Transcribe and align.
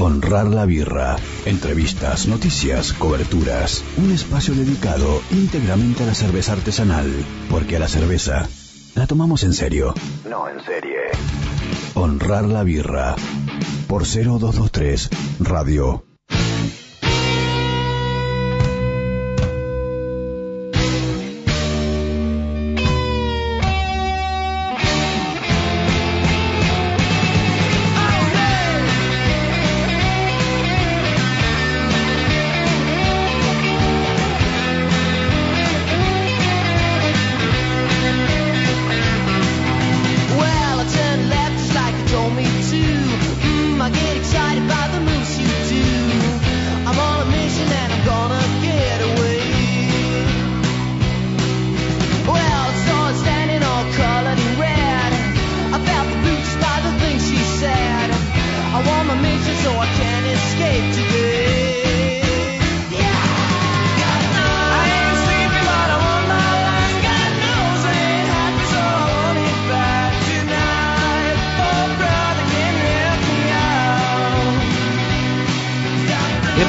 Honrar 0.00 0.46
la 0.46 0.64
birra. 0.64 1.16
Entrevistas, 1.44 2.28
noticias, 2.28 2.92
coberturas. 2.92 3.82
Un 3.96 4.12
espacio 4.12 4.54
dedicado 4.54 5.20
íntegramente 5.32 6.04
a 6.04 6.06
la 6.06 6.14
cerveza 6.14 6.52
artesanal. 6.52 7.10
Porque 7.50 7.74
a 7.74 7.80
la 7.80 7.88
cerveza 7.88 8.48
la 8.94 9.08
tomamos 9.08 9.42
en 9.42 9.54
serio. 9.54 9.94
No 10.30 10.48
en 10.48 10.64
serie. 10.64 10.98
Honrar 11.94 12.44
la 12.44 12.62
birra. 12.62 13.16
Por 13.88 14.04
0223 14.04 15.10
Radio. 15.40 16.07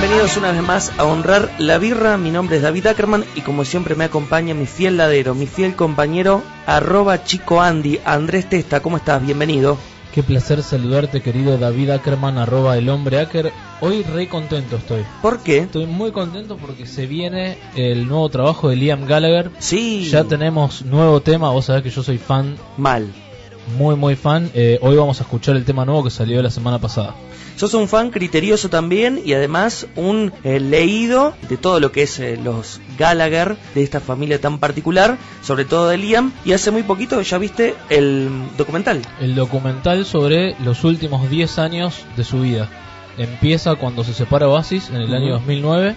Bienvenidos 0.09 0.37
una 0.37 0.51
vez 0.51 0.63
más 0.63 0.91
a 0.97 1.05
Honrar 1.05 1.51
la 1.59 1.77
Birra. 1.77 2.17
Mi 2.17 2.31
nombre 2.31 2.55
es 2.55 2.63
David 2.63 2.87
Ackerman 2.87 3.25
y 3.35 3.41
como 3.41 3.63
siempre 3.63 3.93
me 3.93 4.05
acompaña 4.05 4.55
mi 4.55 4.65
fiel 4.65 4.97
ladero, 4.97 5.35
mi 5.35 5.45
fiel 5.45 5.75
compañero, 5.75 6.41
arroba 6.65 7.23
chico 7.23 7.61
Andy, 7.61 7.99
Andrés 8.03 8.49
Testa. 8.49 8.79
¿Cómo 8.79 8.97
estás? 8.97 9.23
Bienvenido. 9.23 9.77
Qué 10.11 10.23
placer 10.23 10.63
saludarte, 10.63 11.21
querido 11.21 11.59
David 11.59 11.91
Ackerman, 11.91 12.39
arroba 12.39 12.75
el 12.75 12.89
hombre 12.89 13.19
Acker. 13.19 13.51
Hoy 13.81 14.01
re 14.01 14.27
contento 14.27 14.77
estoy. 14.77 15.03
¿Por 15.21 15.41
qué? 15.41 15.59
Estoy 15.59 15.85
muy 15.85 16.11
contento 16.11 16.57
porque 16.57 16.87
se 16.87 17.05
viene 17.05 17.59
el 17.75 18.07
nuevo 18.07 18.29
trabajo 18.29 18.69
de 18.69 18.77
Liam 18.77 19.05
Gallagher. 19.05 19.51
Sí. 19.59 20.09
Ya 20.09 20.23
tenemos 20.23 20.83
nuevo 20.85 21.21
tema, 21.21 21.51
vos 21.51 21.65
sabés 21.65 21.83
que 21.83 21.91
yo 21.91 22.01
soy 22.01 22.17
fan, 22.17 22.55
Mal. 22.77 23.13
Muy 23.77 23.95
muy 23.95 24.15
fan. 24.15 24.49
Eh, 24.53 24.79
hoy 24.81 24.95
vamos 24.95 25.19
a 25.19 25.23
escuchar 25.23 25.55
el 25.55 25.65
tema 25.65 25.85
nuevo 25.85 26.03
que 26.03 26.09
salió 26.09 26.41
la 26.41 26.49
semana 26.49 26.79
pasada. 26.79 27.15
Sos 27.55 27.73
un 27.73 27.89
fan 27.89 28.09
criterioso 28.09 28.69
también 28.69 29.21
y 29.25 29.33
además 29.33 29.87
un 29.97 30.31
eh, 30.45 30.61
leído 30.61 31.33
de 31.49 31.57
todo 31.57 31.81
lo 31.81 31.91
que 31.91 32.03
es 32.03 32.19
eh, 32.19 32.39
los 32.41 32.79
Gallagher, 32.97 33.57
de 33.75 33.83
esta 33.83 33.99
familia 33.99 34.39
tan 34.39 34.59
particular, 34.59 35.17
sobre 35.43 35.65
todo 35.65 35.89
de 35.89 35.97
Liam. 35.97 36.31
Y 36.45 36.53
hace 36.53 36.71
muy 36.71 36.83
poquito 36.83 37.21
ya 37.21 37.37
viste 37.37 37.75
el 37.89 38.29
documental. 38.57 39.01
El 39.19 39.35
documental 39.35 40.05
sobre 40.05 40.55
los 40.63 40.85
últimos 40.85 41.29
10 41.29 41.59
años 41.59 42.05
de 42.15 42.23
su 42.23 42.41
vida. 42.41 42.69
Empieza 43.17 43.75
cuando 43.75 44.05
se 44.05 44.13
separa 44.13 44.47
Oasis 44.47 44.89
en 44.89 45.01
el 45.01 45.13
año 45.13 45.33
2009. 45.33 45.95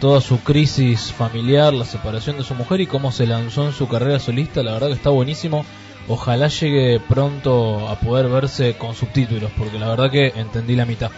Toda 0.00 0.20
su 0.20 0.38
crisis 0.40 1.12
familiar, 1.12 1.74
la 1.74 1.84
separación 1.84 2.36
de 2.36 2.44
su 2.44 2.54
mujer 2.54 2.80
y 2.80 2.86
cómo 2.86 3.10
se 3.10 3.26
lanzó 3.26 3.66
en 3.66 3.72
su 3.72 3.88
carrera 3.88 4.20
solista, 4.20 4.62
la 4.62 4.72
verdad 4.74 4.88
que 4.88 4.94
está 4.94 5.10
buenísimo. 5.10 5.64
Ojalá 6.08 6.48
llegue 6.48 7.00
pronto 7.00 7.88
a 7.88 7.98
poder 7.98 8.28
verse 8.28 8.76
con 8.76 8.94
subtítulos, 8.94 9.50
porque 9.56 9.78
la 9.78 9.88
verdad 9.88 10.10
que 10.10 10.28
entendí 10.28 10.76
la 10.76 10.84
mitad. 10.84 11.10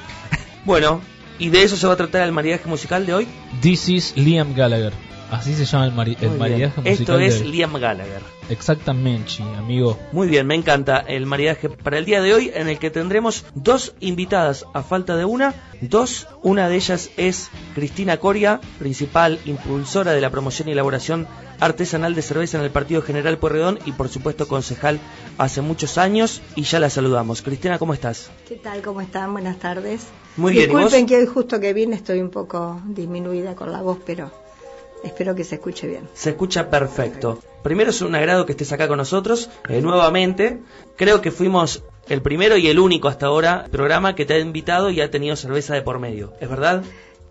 Bueno, 0.64 1.00
y 1.38 1.48
de 1.50 1.62
eso 1.62 1.76
se 1.76 1.86
va 1.86 1.94
a 1.94 1.96
tratar 1.96 2.22
el 2.22 2.32
maridaje 2.32 2.68
musical 2.68 3.06
de 3.06 3.14
hoy. 3.14 3.28
This 3.60 3.88
is 3.88 4.16
Liam 4.16 4.54
Gallagher. 4.54 4.92
Así 5.30 5.54
se 5.54 5.64
llama 5.64 5.86
el, 5.86 5.92
mari- 5.92 6.16
el 6.20 6.28
bien. 6.28 6.38
maridaje 6.38 6.80
musical. 6.80 6.92
Esto 7.00 7.18
es. 7.18 7.44
Liam 7.46 7.72
Gallagher. 7.74 8.22
Exactamente, 8.48 9.42
amigo. 9.58 9.98
Muy 10.12 10.28
bien, 10.28 10.46
me 10.46 10.54
encanta 10.54 10.98
el 10.98 11.26
maridaje 11.26 11.68
para 11.68 11.98
el 11.98 12.04
día 12.04 12.22
de 12.22 12.32
hoy 12.32 12.52
en 12.54 12.68
el 12.68 12.78
que 12.78 12.90
tendremos 12.90 13.44
dos 13.54 13.94
invitadas 13.98 14.66
a 14.72 14.82
falta 14.84 15.16
de 15.16 15.24
una. 15.24 15.52
Dos, 15.80 16.28
una 16.42 16.68
de 16.68 16.76
ellas 16.76 17.10
es 17.16 17.50
Cristina 17.74 18.18
Coria, 18.18 18.60
principal 18.78 19.40
impulsora 19.46 20.12
de 20.12 20.20
la 20.20 20.30
promoción 20.30 20.68
y 20.68 20.72
elaboración 20.72 21.26
artesanal 21.58 22.14
de 22.14 22.22
cerveza 22.22 22.58
en 22.58 22.64
el 22.64 22.70
Partido 22.70 23.02
General 23.02 23.36
Pueyrredón 23.38 23.78
y 23.84 23.92
por 23.92 24.08
supuesto 24.08 24.46
concejal 24.46 25.00
hace 25.38 25.60
muchos 25.60 25.98
años 25.98 26.40
y 26.54 26.62
ya 26.62 26.78
la 26.78 26.88
saludamos. 26.90 27.42
Cristina, 27.42 27.78
¿cómo 27.78 27.94
estás? 27.94 28.30
¿Qué 28.46 28.56
tal? 28.56 28.80
¿Cómo 28.82 29.00
están? 29.00 29.32
Buenas 29.32 29.58
tardes. 29.58 30.06
Muy 30.36 30.52
bien, 30.52 30.70
¿y 30.70 30.72
vos? 30.72 30.82
Disculpen 30.92 31.06
que 31.06 31.16
hoy 31.16 31.26
justo 31.26 31.58
que 31.58 31.72
vine 31.72 31.96
estoy 31.96 32.20
un 32.20 32.30
poco 32.30 32.80
disminuida 32.86 33.54
con 33.56 33.72
la 33.72 33.82
voz, 33.82 33.98
pero 34.06 34.30
espero 35.04 35.34
que 35.34 35.44
se 35.44 35.56
escuche 35.56 35.86
bien. 35.86 36.08
Se 36.14 36.30
escucha 36.30 36.70
perfecto. 36.70 37.40
Primero 37.62 37.90
es 37.90 38.00
un 38.02 38.14
agrado 38.14 38.46
que 38.46 38.52
estés 38.52 38.72
acá 38.72 38.86
con 38.88 38.98
nosotros 38.98 39.50
eh, 39.68 39.80
nuevamente. 39.80 40.60
Creo 40.96 41.20
que 41.20 41.30
fuimos 41.30 41.82
el 42.08 42.22
primero 42.22 42.56
y 42.56 42.68
el 42.68 42.78
único 42.78 43.08
hasta 43.08 43.26
ahora 43.26 43.66
programa 43.70 44.14
que 44.14 44.24
te 44.24 44.34
ha 44.34 44.38
invitado 44.38 44.90
y 44.90 45.00
ha 45.00 45.10
tenido 45.10 45.34
cerveza 45.36 45.74
de 45.74 45.82
por 45.82 45.98
medio. 45.98 46.32
¿Es 46.40 46.48
verdad? 46.48 46.82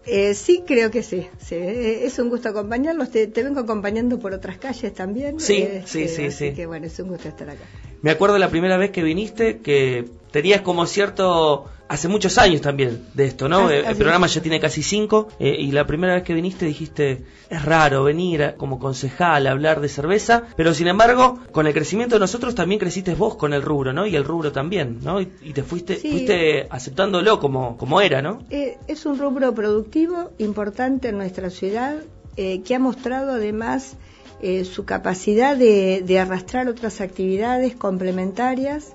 Eh, 0.08 0.34
sí, 0.36 0.64
creo 0.68 0.92
que 0.92 1.02
sí. 1.02 1.28
sí. 1.40 1.56
Eh, 1.56 2.06
Es 2.06 2.20
un 2.20 2.30
gusto 2.30 2.50
acompañarlos. 2.50 3.10
Te, 3.10 3.28
te 3.28 3.44
vengo 3.44 3.62
acompañando 3.62 4.20
por 4.20 4.34
otras 4.34 4.58
calles 4.58 4.94
también. 4.94 5.40
Sí, 5.40 5.64
Eh, 5.64 5.84
sí, 5.86 6.04
eh, 6.04 6.08
sí, 6.10 6.26
así 6.26 6.50
sí. 6.50 6.54
que 6.54 6.66
bueno, 6.68 6.86
es 6.88 7.00
un 7.00 7.08
gusto 7.10 7.28
estar 7.30 7.50
acá. 7.50 7.64
Me 8.02 8.12
acuerdo 8.12 8.38
la 8.38 8.50
primera 8.50 8.78
vez 8.78 8.92
que 8.92 9.02
viniste 9.04 9.60
que 9.60 10.06
tenías 10.32 10.62
como 10.62 10.86
cierto... 10.86 11.66
Hace 11.88 12.08
muchos 12.08 12.38
años 12.40 12.62
también 12.62 13.04
de 13.14 13.26
esto, 13.26 13.48
¿no? 13.48 13.68
Ah, 13.68 13.74
Eh, 13.76 13.84
el 13.88 13.96
programa 13.96 14.26
ya 14.26 14.42
tiene 14.42 14.60
casi 14.60 14.82
cinco 14.82 15.28
eh, 15.40 15.56
y 15.60 15.72
la 15.72 15.86
primera 15.86 16.16
vez 16.16 16.24
que 16.24 16.34
viniste 16.34 16.66
dijiste, 16.66 17.24
es 17.50 17.64
raro 17.64 18.04
venir 18.04 18.42
a- 18.44 18.56
como 18.56 18.80
concejal 18.80 19.46
a 19.46 19.52
hablar 19.52 19.82
de 19.82 19.88
cerveza, 19.88 20.44
pero 20.58 20.74
sin 20.74 20.88
embargo, 20.88 21.40
con 21.52 21.68
el 21.68 21.74
crecimiento 21.74 22.16
de 22.16 22.22
nosotros 22.22 22.56
también 22.56 22.80
creciste 22.80 23.14
vos 23.14 23.36
con 23.36 23.54
el 23.54 23.62
rubro, 23.62 23.94
¿no? 23.94 24.08
Y 24.08 24.16
el 24.16 24.24
rubro 24.24 24.52
también, 24.52 25.00
¿no? 25.04 25.22
Y, 25.22 25.32
y 25.44 25.54
te 25.54 25.62
fuiste, 25.62 25.98
Sí. 25.98 26.10
fuiste 26.10 26.66
aceptándolo 26.72 27.40
como, 27.40 27.78
como 27.78 28.02
era, 28.02 28.22
¿no? 28.24 28.40
Eh, 28.50 28.78
es 28.88 29.06
un 29.06 29.20
rubro 29.20 29.54
productivo 29.54 30.32
importante 30.40 31.10
en 31.10 31.18
nuestra 31.18 31.52
ciudad 31.52 31.98
eh, 32.36 32.62
que 32.64 32.74
ha 32.74 32.80
mostrado 32.80 33.32
además 33.34 33.96
eh, 34.42 34.66
su 34.66 34.86
capacidad 34.86 35.56
de, 35.56 36.02
de 36.06 36.20
arrastrar 36.20 36.68
otras 36.68 37.00
actividades 37.00 37.76
complementarias 37.76 38.94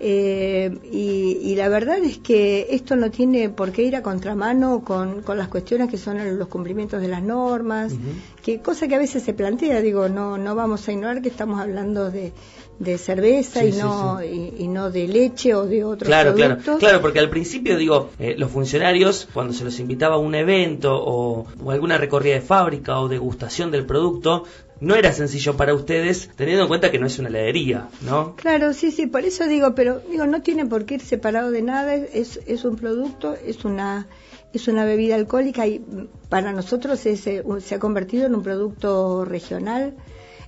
eh, 0.00 0.78
y, 0.92 1.38
y 1.42 1.56
la 1.56 1.68
verdad 1.68 1.98
es 1.98 2.18
que 2.18 2.68
esto 2.70 2.94
no 2.94 3.10
tiene 3.10 3.48
por 3.48 3.72
qué 3.72 3.82
ir 3.82 3.96
a 3.96 4.02
contramano 4.02 4.84
con, 4.84 5.22
con 5.22 5.38
las 5.38 5.48
cuestiones 5.48 5.90
que 5.90 5.98
son 5.98 6.38
los 6.38 6.48
cumplimientos 6.48 7.00
de 7.00 7.08
las 7.08 7.22
normas, 7.22 7.94
que 8.42 8.60
cosa 8.60 8.86
que 8.86 8.94
a 8.94 8.98
veces 8.98 9.22
se 9.22 9.34
plantea, 9.34 9.80
digo, 9.80 10.08
no, 10.08 10.38
no 10.38 10.54
vamos 10.54 10.86
a 10.88 10.92
ignorar 10.92 11.20
que 11.20 11.28
estamos 11.28 11.60
hablando 11.60 12.10
de, 12.10 12.32
de 12.78 12.96
cerveza 12.98 13.60
Sí, 13.60 13.66
y, 13.66 13.72
sí, 13.72 13.78
no, 13.80 14.22
Y, 14.22 14.54
y 14.58 14.68
no 14.68 14.90
de 14.90 15.08
leche 15.08 15.54
o 15.54 15.66
de 15.66 15.84
otros 15.84 16.06
Claro, 16.06 16.34
claro, 16.34 16.54
productos. 16.54 16.78
claro, 16.78 17.00
porque 17.00 17.18
al 17.18 17.28
principio 17.30 17.76
digo, 17.76 18.10
eh, 18.18 18.34
los 18.38 18.50
funcionarios 18.50 19.28
cuando 19.34 19.52
se 19.52 19.64
los 19.64 19.78
invitaba 19.80 20.14
a 20.14 20.18
un 20.18 20.34
evento 20.34 20.94
o, 20.94 21.46
o 21.62 21.70
alguna 21.70 21.98
recorrida 21.98 22.34
de 22.34 22.40
fábrica 22.40 23.00
o 23.00 23.08
degustación 23.08 23.70
del 23.70 23.84
producto, 23.84 24.44
no 24.80 24.94
era 24.94 25.12
sencillo 25.12 25.56
para 25.56 25.74
ustedes, 25.74 26.30
teniendo 26.36 26.62
en 26.62 26.68
cuenta 26.68 26.92
que 26.92 27.00
no 27.00 27.06
es 27.08 27.18
una 27.18 27.28
heladería, 27.30 27.88
¿no? 28.02 28.36
Claro, 28.36 28.72
sí, 28.72 28.92
sí, 28.92 29.08
por 29.08 29.24
eso 29.24 29.48
digo, 29.48 29.74
pero 29.74 30.00
digo, 30.08 30.26
no 30.26 30.40
tiene 30.42 30.66
por 30.66 30.84
qué 30.84 30.94
ir 30.94 31.00
separado 31.00 31.50
de 31.50 31.62
nada, 31.62 31.96
es, 31.96 32.38
es 32.46 32.64
un 32.64 32.76
producto, 32.76 33.34
es 33.44 33.64
una 33.64 34.06
es 34.54 34.66
una 34.66 34.84
bebida 34.86 35.14
alcohólica 35.16 35.66
y 35.66 35.84
para 36.30 36.52
nosotros 36.52 37.04
es, 37.04 37.26
eh, 37.26 37.42
se 37.60 37.74
ha 37.74 37.78
convertido 37.78 38.24
en 38.26 38.34
un 38.34 38.42
producto 38.42 39.26
regional 39.26 39.94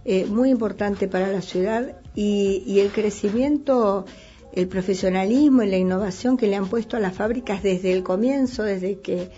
eh, 0.07 0.25
muy 0.25 0.49
importante 0.49 1.07
para 1.07 1.29
la 1.29 1.43
ciudad 1.43 2.00
y, 2.15 2.63
y 2.67 2.81
el 2.81 2.91
crecimiento, 2.91 4.05
el 4.53 4.67
profesionalismo 4.69 5.63
y 5.63 5.69
la 5.71 5.77
innovación 5.77 6.37
que 6.37 6.47
le 6.49 6.57
han 6.57 6.69
puesto 6.69 6.97
a 6.97 7.01
las 7.01 7.15
fábricas 7.15 7.63
desde 7.63 7.93
el 7.93 8.03
comienzo, 8.03 8.63
desde 8.65 8.99
que 8.99 9.31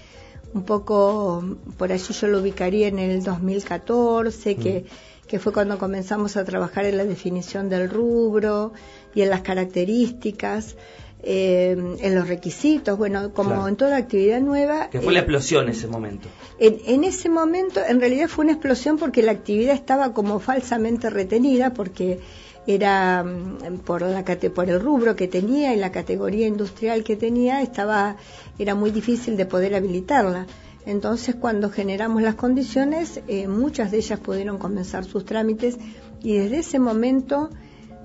un 0.55 0.65
poco 0.65 1.43
por 1.79 1.93
allí 1.93 2.13
yo 2.13 2.29
lo 2.29 2.41
ubicaría 2.41 2.89
en 2.89 2.99
el 2.99 3.23
2014, 3.23 4.57
que, 4.57 4.85
que 5.27 5.39
fue 5.39 5.53
cuando 5.53 5.79
comenzamos 5.79 6.37
a 6.37 6.45
trabajar 6.45 6.85
en 6.85 6.99
la 6.99 7.05
definición 7.05 7.69
del 7.69 7.89
rubro 7.89 8.73
y 9.15 9.23
en 9.23 9.31
las 9.31 9.41
características, 9.43 10.77
eh, 11.23 11.77
en 12.01 12.15
los 12.15 12.29
requisitos, 12.29 12.99
bueno, 12.99 13.33
como 13.33 13.51
Claro. 13.51 13.69
en 13.69 13.77
toda 13.77 13.97
actividad 13.97 14.41
nueva. 14.41 14.91
Que 14.91 15.01
fue 15.01 15.13
eh, 15.13 15.15
la 15.15 15.21
explosión 15.21 15.69
ese 15.69 15.87
momento. 15.87 16.29
en, 16.59 16.79
en 16.87 17.05
ese 17.05 17.29
momento, 17.29 17.81
en 17.87 18.01
realidad 18.01 18.29
fue 18.29 18.45
una 18.45 18.53
explosión 18.55 18.99
porque 18.99 19.23
la 19.23 19.33
actividad 19.33 19.75
estaba 19.75 20.13
como 20.13 20.41
falsamente 20.41 21.09
retenida, 21.11 21.73
porque 21.73 22.19
era 22.67 23.25
mm, 23.25 23.79
por, 23.85 24.03
la, 24.03 24.25
por 24.25 24.71
el 24.71 24.81
rubro 24.81 25.17
que 25.17 25.29
tenía 25.29 25.75
y 25.75 25.79
la 25.79 25.93
categoría 25.93 26.47
industrial 26.47 27.05
que 27.05 27.17
tenía, 27.17 27.63
estaba, 27.63 28.17
era 28.59 28.75
muy 28.75 28.91
difícil 28.91 29.37
de 29.37 29.47
poder 29.47 29.75
habilitarla. 29.75 30.47
Entonces, 30.85 31.37
cuando 31.37 31.71
generamos 31.71 32.23
las 32.23 32.35
condiciones, 32.35 33.21
eh, 33.29 33.47
muchas 33.47 33.91
de 33.91 33.99
ellas 33.99 34.19
pudieron 34.19 34.59
comenzar 34.59 35.05
sus 35.05 35.25
trámites 35.25 35.79
y 36.23 36.39
desde 36.39 36.59
ese 36.59 36.79
momento 36.79 37.51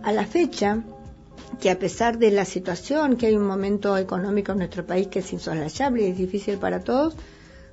a 0.03 0.11
la 0.11 0.25
fecha, 0.25 0.83
que 1.59 1.71
a 1.71 1.79
pesar 1.79 2.19
de 2.19 2.29
la 2.29 2.45
situación, 2.45 3.15
que 3.15 3.27
hay 3.27 3.35
un 3.35 3.47
momento 3.47 3.97
económico 3.97 4.51
en 4.51 4.59
nuestro 4.59 4.85
país 4.85 5.07
que 5.07 5.19
es 5.19 5.33
insoslayable 5.33 6.03
y 6.07 6.11
es 6.11 6.17
difícil 6.17 6.57
para 6.57 6.81
todos, 6.81 7.15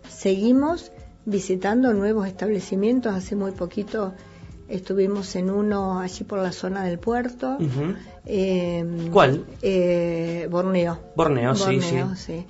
seguimos 0.09 0.91
visitando 1.27 1.93
nuevos 1.93 2.27
establecimientos. 2.27 3.15
Hace 3.15 3.37
muy 3.37 3.53
poquito 3.53 4.15
estuvimos 4.69 5.35
en 5.37 5.51
uno 5.51 5.99
allí 6.01 6.25
por 6.25 6.39
la 6.41 6.53
zona 6.53 6.85
del 6.85 6.99
puerto. 6.99 7.59
Eh, 8.27 9.09
¿Cuál? 9.13 9.45
eh, 9.63 10.49
Borneo. 10.51 10.99
Borneo, 11.17 11.55
sí, 11.55 11.77
Borneo, 11.77 12.17
sí. 12.17 12.47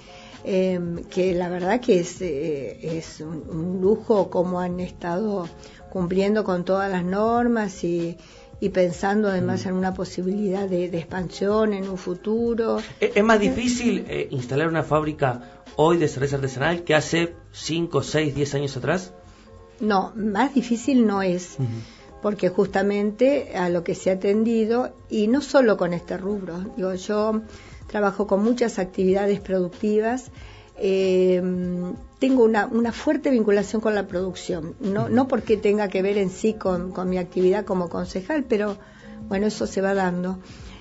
Eh, 0.47 0.79
que 1.11 1.35
la 1.35 1.49
verdad 1.49 1.81
que 1.81 2.01
es, 2.01 2.21
eh, 2.21 2.99
es 2.99 3.21
un, 3.21 3.45
un 3.49 3.81
lujo 3.81 4.29
como 4.29 4.61
han 4.61 4.79
estado 4.79 5.49
cumpliendo 5.91 6.45
con 6.45 6.65
todas 6.65 6.91
las 6.91 7.03
normas 7.05 7.83
y, 7.83 8.19
y 8.61 8.69
pensando 8.69 9.29
además 9.29 9.65
en 9.65 9.73
una 9.73 9.95
posibilidad 9.95 10.69
de, 10.69 10.91
de 10.91 10.99
expansión 10.99 11.73
en 11.73 11.89
un 11.89 11.97
futuro. 11.97 12.79
¿Es 13.01 13.17
es 13.17 13.25
más 13.25 13.41
difícil 13.41 14.05
eh, 14.07 14.29
instalar 14.31 14.69
una 14.69 14.83
fábrica 14.83 15.63
hoy 15.77 15.97
de 15.97 16.09
cerveza 16.09 16.37
artesanal 16.37 16.85
que 16.85 16.95
hace 16.95 17.35
5, 17.53 18.03
6, 18.03 18.35
10 18.35 18.55
años 18.55 18.77
atrás? 18.77 19.13
No, 19.81 20.13
más 20.15 20.55
difícil 20.55 21.07
no 21.07 21.23
es. 21.23 21.57
Porque 22.25 22.49
justamente 22.49 23.55
a 23.55 23.69
lo 23.69 23.85
que 23.85 23.95
se 23.95 24.09
ha 24.09 24.15
atendido, 24.15 24.95
y 25.11 25.29
no 25.29 25.43
solo 25.43 25.77
con 25.77 25.93
este 25.93 26.17
rubro, 26.17 26.59
digo, 26.75 26.95
yo 26.95 27.43
trabajo 27.87 28.27
con 28.27 28.43
muchas 28.43 28.79
actividades 28.79 29.41
productivas, 29.41 30.31
eh, 30.79 31.43
tengo 32.19 32.45
una, 32.45 32.65
una 32.65 32.93
fuerte 32.93 33.29
vinculación 33.29 33.83
con 33.83 33.95
la 33.95 34.07
producción, 34.07 34.75
no, 34.81 35.11
no 35.11 35.29
porque 35.29 35.59
tenga 35.59 35.89
que 35.89 36.01
ver 36.01 36.17
en 36.17 36.31
sí 36.31 36.55
con, 36.55 36.93
con 36.93 37.11
mi 37.11 37.19
actividad 37.19 37.67
como 37.67 37.91
concejal, 37.91 38.45
pero 38.45 38.79
bueno, 39.29 39.49
eso 39.49 39.67
se 39.67 39.83
va 39.83 39.93
dando. 39.93 40.39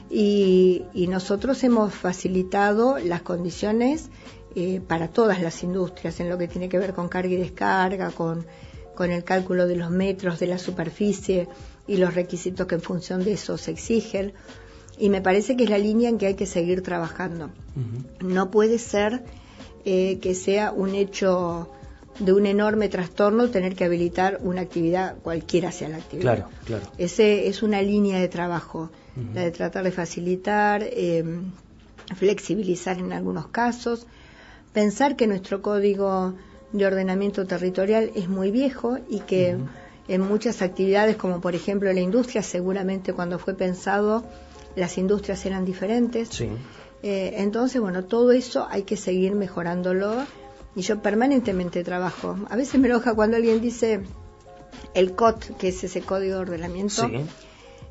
Y, 0.10 0.86
y 0.94 1.08
nosotros 1.08 1.62
hemos 1.66 1.94
facilitado 1.94 3.00
las 3.00 3.22
condiciones 3.22 4.12
eh, 4.56 4.80
para 4.80 5.10
todas 5.10 5.42
las 5.42 5.62
industrias, 5.62 6.22
en 6.22 6.30
lo 6.30 6.38
que 6.38 6.48
tiene 6.48 6.70
que 6.70 6.80
ver 6.80 6.94
con 6.94 7.10
carga 7.10 7.34
y 7.34 7.36
descarga, 7.36 8.12
con, 8.12 8.46
con 8.96 9.12
el 9.12 9.24
cálculo 9.24 9.68
de 9.68 9.76
los 9.76 9.90
metros 9.90 10.40
de 10.40 10.48
la 10.48 10.58
superficie 10.58 11.48
y 11.88 11.98
los 11.98 12.14
requisitos 12.14 12.68
que 12.68 12.76
en 12.76 12.82
función 12.82 13.24
de 13.24 13.34
eso 13.34 13.58
se 13.58 13.72
exigen. 13.72 14.34
Y 14.98 15.10
me 15.10 15.22
parece 15.22 15.58
que 15.58 15.64
es 15.64 15.70
la 15.70 15.78
línea 15.78 16.10
en 16.10 16.18
que 16.18 16.28
hay 16.28 16.36
que 16.36 16.46
seguir 16.46 16.82
trabajando. 16.82 17.50
No 18.22 18.52
puede 18.52 18.78
ser 18.78 19.24
eh, 19.86 20.20
que 20.20 20.36
sea 20.36 20.72
un 20.72 20.96
hecho 20.96 21.70
de 22.20 22.32
un 22.32 22.46
enorme 22.46 22.90
trastorno 22.90 23.50
tener 23.50 23.76
que 23.76 23.86
habilitar 23.86 24.40
una 24.44 24.62
actividad, 24.62 25.16
cualquiera 25.24 25.72
sea 25.72 25.90
la 25.90 25.98
actividad. 25.98 26.36
Claro, 26.36 26.50
claro. 26.66 26.86
Ese 26.98 27.48
es 27.48 27.64
una 27.64 27.82
línea 27.82 28.20
de 28.20 28.28
trabajo, 28.28 28.92
la 29.34 29.42
de 29.42 29.52
tratar 29.52 29.84
de 29.84 29.92
facilitar, 29.92 30.84
eh, 30.84 31.24
flexibilizar 32.16 33.00
en 33.00 33.14
algunos 33.14 33.48
casos, 33.48 34.06
pensar 34.74 35.16
que 35.16 35.28
nuestro 35.28 35.62
código 35.62 36.36
de 36.74 36.86
ordenamiento 36.86 37.46
territorial 37.46 38.12
es 38.16 38.28
muy 38.28 38.52
viejo 38.52 38.98
y 39.10 39.20
que 39.22 39.58
en 40.08 40.22
muchas 40.22 40.62
actividades, 40.62 41.16
como 41.16 41.40
por 41.40 41.56
ejemplo 41.56 41.92
la 41.94 42.02
industria, 42.02 42.44
seguramente 42.44 43.14
cuando 43.14 43.40
fue 43.40 43.54
pensado 43.54 44.26
las 44.76 44.98
industrias 44.98 45.46
eran 45.46 45.66
diferentes. 45.66 46.30
Sí. 46.30 46.50
Eh, 47.04 47.36
entonces, 47.38 47.80
bueno, 47.80 48.06
todo 48.06 48.32
eso 48.32 48.68
hay 48.70 48.84
que 48.84 48.98
seguir 48.98 49.36
mejorándolo 49.36 50.26
y 50.76 50.82
yo 50.82 51.02
permanentemente 51.02 51.84
trabajo. 51.84 52.38
A 52.50 52.56
veces 52.56 52.80
me 52.80 52.88
enoja 52.88 53.14
cuando 53.14 53.38
alguien 53.38 53.62
dice 53.62 54.02
el 54.94 55.14
COT, 55.14 55.58
que 55.58 55.68
es 55.70 55.84
ese 55.84 56.02
código 56.02 56.36
de 56.36 56.42
ordenamiento, 56.42 57.08
Sí. 57.08 57.26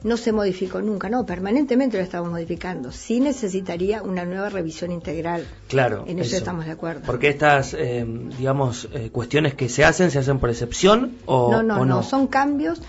No 0.04 0.16
se 0.16 0.32
modificó 0.32 0.80
nunca. 0.80 1.08
No, 1.08 1.24
permanentemente 1.26 1.96
lo 1.96 2.02
estamos 2.02 2.30
modificando. 2.30 2.92
Sí 2.92 3.20
necesitaría 3.20 4.02
una 4.02 4.24
nueva 4.24 4.48
revisión 4.48 4.92
integral. 4.92 5.46
Claro. 5.68 6.04
En 6.06 6.18
eso, 6.18 6.36
estamos 6.36 6.64
de 6.66 6.72
acuerdo. 6.72 7.02
Porque 7.06 7.28
estas, 7.28 7.74
eh, 7.74 8.04
digamos, 8.38 8.88
eh, 8.92 9.10
cuestiones 9.10 9.54
que 9.54 9.68
se 9.68 9.84
hacen, 9.84 10.10
¿se 10.10 10.18
hacen 10.18 10.38
por 10.38 10.50
excepción 10.50 11.16
o 11.26 11.50
no, 11.52 11.62
no, 11.62 11.80
o 11.80 11.84
no, 11.84 12.02
son 12.02 12.26
cambios, 12.26 12.80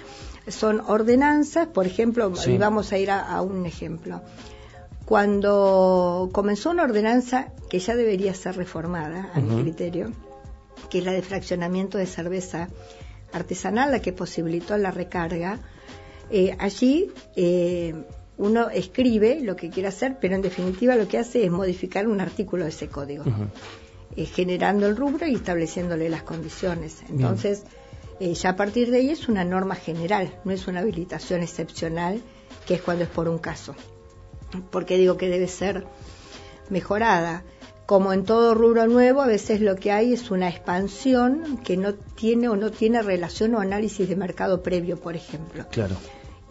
son 0.48 0.82
ordenanzas, 0.88 1.68
por 1.68 1.86
ejemplo, 1.86 2.36
Sí. 2.36 2.52
y 2.52 2.58
vamos 2.58 2.92
a 2.92 2.98
ir 2.98 3.12
a, 3.12 3.22
a 3.22 3.42
un 3.42 3.66
ejemplo. 3.66 4.22
Cuando 5.06 6.30
comenzó 6.32 6.72
una 6.72 6.84
ordenanza 6.84 7.50
que 7.70 7.80
ya 7.80 7.96
debería 7.96 8.34
ser 8.34 8.56
reformada, 8.56 9.30
a 9.34 9.40
mi 9.40 9.62
criterio, 9.62 10.12
que 10.90 11.00
es 11.00 11.06
la 11.06 11.12
de 11.12 11.22
fraccionamiento 11.22 11.98
de 11.98 12.06
cerveza 12.06 12.70
artesanal, 13.34 13.92
la 13.92 14.00
que 14.00 14.14
posibilitó 14.14 14.78
la 14.78 14.92
recarga, 14.92 15.60
eh, 16.34 16.56
allí 16.60 17.12
eh, 17.36 17.94
uno 18.38 18.70
escribe 18.70 19.40
lo 19.42 19.56
que 19.56 19.70
quiere 19.70 19.90
hacer, 19.90 20.18
pero 20.20 20.36
en 20.36 20.42
definitiva 20.42 20.96
lo 20.96 21.08
que 21.08 21.20
hace 21.20 21.46
es 21.46 21.52
modificar 21.52 22.08
un 22.08 22.20
artículo 22.20 22.64
de 22.64 22.72
ese 22.72 22.88
código 22.88 23.24
eh, 24.16 24.26
generando 24.26 24.88
el 24.88 24.98
rubro 24.98 25.28
y 25.28 25.36
estableciéndole 25.36 26.10
las 26.10 26.24
condiciones. 26.24 27.04
Entonces, 27.10 27.64
eh, 28.20 28.34
ya 28.34 28.50
a 28.50 28.56
partir 28.56 28.92
de 28.92 28.98
ahí 28.98 29.10
es 29.10 29.28
una 29.28 29.44
norma 29.44 29.76
general, 29.76 30.34
no 30.44 30.52
es 30.52 30.68
una 30.68 30.80
habilitación 30.82 31.42
excepcional, 31.42 32.22
que 32.66 32.76
es 32.76 32.82
cuando 32.82 33.04
es 33.04 33.10
por 33.10 33.28
un 33.28 33.38
caso. 33.38 33.76
Porque 34.72 34.98
digo 34.98 35.18
que 35.18 35.30
debe 35.30 35.48
ser 35.48 35.86
mejorada. 36.70 37.44
Como 37.86 38.14
en 38.14 38.24
todo 38.24 38.56
rubro 38.56 38.88
nuevo, 38.88 39.22
a 39.22 39.28
veces 39.28 39.62
lo 39.62 39.76
que 39.76 39.92
hay 39.92 40.14
es 40.14 40.32
una 40.32 40.48
expansión 40.48 41.58
que 41.58 41.76
no 41.76 41.94
tiene 41.94 42.48
o 42.48 42.56
no 42.56 42.72
tiene 42.72 43.02
relación 43.02 43.56
o 43.56 43.60
análisis 43.60 44.08
de 44.08 44.16
mercado 44.16 44.64
previo, 44.64 44.98
por 44.98 45.16
ejemplo 45.16 45.66
Claro. 45.70 45.96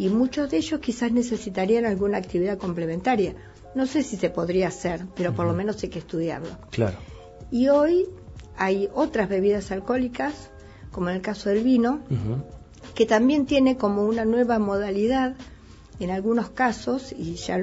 Y 0.02 0.08
muchos 0.08 0.50
de 0.50 0.56
ellos 0.56 0.80
quizás 0.80 1.12
necesitarían 1.12 1.84
alguna 1.86 2.18
actividad 2.18 2.58
complementaria. 2.58 3.34
No 3.74 3.86
sé 3.86 4.02
si 4.02 4.16
se 4.16 4.30
podría 4.30 4.68
hacer, 4.68 5.06
pero 5.16 5.32
por 5.32 5.46
lo 5.46 5.52
menos 5.54 5.82
hay 5.82 5.88
que 5.90 6.00
estudiarlo. 6.00 6.48
Claro. 6.70 6.96
Y 7.50 7.68
hoy 7.68 8.08
hay 8.56 8.88
otras 8.94 9.28
bebidas 9.28 9.70
alcohólicas, 9.70 10.50
como 10.90 11.08
en 11.10 11.16
el 11.16 11.22
caso 11.22 11.48
del 11.50 11.62
vino, 11.62 12.00
que 12.94 13.06
también 13.06 13.46
tiene 13.46 13.76
como 13.76 14.04
una 14.04 14.24
nueva 14.24 14.58
modalidad, 14.58 15.36
en 16.00 16.10
algunos 16.10 16.50
casos, 16.50 17.12
y 17.16 17.34
ya 17.36 17.58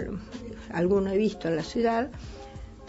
alguno 0.71 1.11
he 1.11 1.17
visto 1.17 1.47
en 1.49 1.55
la 1.57 1.63
ciudad, 1.63 2.09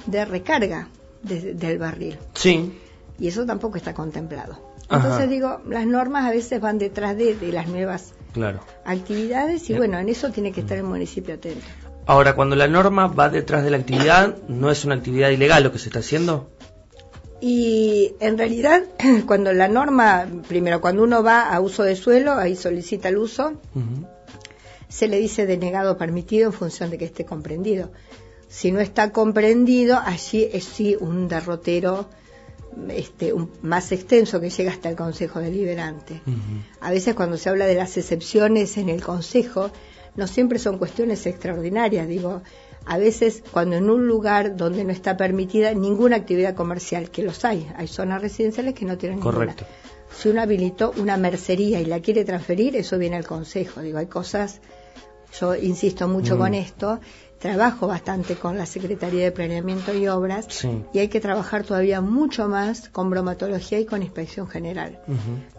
de 0.07 0.25
recarga 0.25 0.89
de- 1.23 1.55
del 1.55 1.79
barril. 1.79 2.19
Sí. 2.35 2.73
Y 3.19 3.29
eso 3.29 3.45
tampoco 3.47 3.77
está 3.79 3.95
contemplado. 3.95 4.53
Ajá. 4.89 5.03
Entonces 5.05 5.29
digo, 5.29 5.61
las 5.69 5.87
normas 5.87 6.25
a 6.27 6.31
veces 6.31 6.61
van 6.61 6.79
detrás 6.79 7.17
de, 7.17 7.35
de 7.35 7.53
las 7.53 7.69
nuevas 7.69 8.15
Claro. 8.33 8.61
actividades 8.85 9.69
y 9.71 9.75
bueno, 9.75 9.99
en 9.99 10.09
eso 10.09 10.31
tiene 10.31 10.53
que 10.53 10.61
estar 10.61 10.79
el 10.79 10.85
municipio 10.85 11.35
atento. 11.35 11.67
Ahora, 12.07 12.35
cuando 12.35 12.57
la 12.57 12.67
norma 12.67 13.07
va 13.07 13.29
detrás 13.29 13.65
de 13.65 13.71
la 13.71 13.77
actividad, 13.77 14.37
¿no 14.49 14.71
es 14.71 14.85
una 14.85 14.97
actividad 14.97 15.31
ilegal 15.31 15.63
lo 15.63 15.73
que 15.73 15.79
se 15.79 15.89
está 15.89 16.01
haciendo? 16.01 16.51
Y 17.41 18.13
en 18.21 18.37
realidad, 18.37 18.83
cuando 19.27 19.53
la 19.53 19.69
norma, 19.69 20.27
primero, 20.49 20.81
cuando 20.81 21.03
uno 21.03 21.23
va 21.23 21.51
a 21.51 21.61
uso 21.61 21.83
de 21.85 21.97
suelo, 21.97 22.33
ahí 22.35 22.57
solicita 22.57 23.09
el 23.09 23.19
uso, 23.19 23.61
se 24.89 25.09
le 25.09 25.19
dice 25.19 25.47
denegado 25.47 25.97
permitido 25.97 26.47
en 26.47 26.53
función 26.53 26.91
de 26.91 26.99
que 26.99 27.05
esté 27.05 27.25
comprendido. 27.25 27.91
Si 28.49 28.73
no 28.73 28.81
está 28.81 29.13
comprendido, 29.13 29.99
allí 30.05 30.49
es 30.53 30.65
sí 30.65 30.97
un 30.99 31.29
derrotero 31.29 32.09
este, 32.89 33.33
un- 33.33 33.51
más 33.63 33.93
extenso 33.93 34.41
que 34.41 34.51
llega 34.51 34.71
hasta 34.73 34.89
el 34.91 34.97
Consejo 34.97 35.41
Deliberante. 35.41 36.21
A 36.81 36.91
veces 36.91 37.15
cuando 37.15 37.37
se 37.37 37.49
habla 37.49 37.67
de 37.67 37.75
las 37.75 37.97
excepciones 37.97 38.77
en 38.77 38.89
el 38.89 39.03
Consejo, 39.03 39.71
no 40.17 40.27
siempre 40.27 40.59
son 40.59 40.79
cuestiones 40.79 41.27
extraordinarias. 41.27 42.09
Digo, 42.09 42.43
a 42.87 42.99
veces 42.99 43.43
cuando 43.53 43.77
en 43.77 43.91
un 43.91 44.07
lugar 44.07 44.57
donde 44.57 44.85
no 44.85 44.91
está 44.93 45.17
permitida 45.17 45.73
ninguna 45.75 46.17
actividad 46.17 46.55
comercial, 46.55 47.11
que 47.11 47.23
los 47.23 47.45
hay, 47.45 47.71
hay 47.77 47.87
zonas 47.89 48.23
residenciales 48.23 48.75
que 48.75 48.85
no 48.85 48.97
tienen 48.99 49.21
Correcto. 49.21 49.65
ninguna. 49.65 50.17
Si 50.17 50.29
uno 50.29 50.43
habilitó 50.43 50.93
una 50.97 51.17
mercería 51.17 51.81
y 51.81 51.85
la 51.85 52.01
quiere 52.01 52.25
transferir, 52.25 52.75
eso 52.77 52.99
viene 52.99 53.17
al 53.17 53.27
Consejo. 53.27 53.81
Digo, 53.81 53.99
hay 53.99 54.07
cosas, 54.07 54.61
yo 55.39 55.55
insisto 55.55 56.09
mucho 56.09 56.37
Mm. 56.37 56.39
con 56.39 56.55
esto, 56.55 57.01
trabajo 57.39 57.87
bastante 57.87 58.35
con 58.37 58.59
la 58.59 58.67
Secretaría 58.67 59.25
de 59.25 59.33
Planeamiento 59.33 59.95
y 59.95 60.07
Obras 60.09 60.47
Sí. 60.49 60.69
y 60.93 60.99
hay 60.99 61.09
que 61.09 61.21
trabajar 61.21 61.65
todavía 61.65 62.01
mucho 62.01 62.49
más 62.49 62.89
con 62.91 63.09
bromatología 63.11 63.79
y 63.81 63.87
con 63.87 64.03
inspección 64.03 64.47
general 64.49 64.99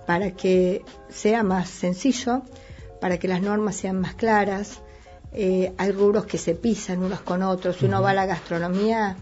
para 0.06 0.32
que 0.32 0.84
sea 1.10 1.42
más 1.44 1.70
sencillo, 1.70 2.44
para 3.00 3.18
que 3.18 3.28
las 3.28 3.42
normas 3.42 3.76
sean 3.78 4.00
más 4.00 4.14
claras. 4.14 4.80
Eh, 5.34 5.74
hay 5.78 5.92
rubros 5.92 6.26
que 6.26 6.38
se 6.38 6.54
pisan 6.56 7.02
unos 7.02 7.22
con 7.22 7.42
otros. 7.42 7.78
Si 7.78 7.86
uno 7.86 8.02
va 8.02 8.12
a 8.12 8.14
la 8.14 8.26
gastronomía, 8.28 9.16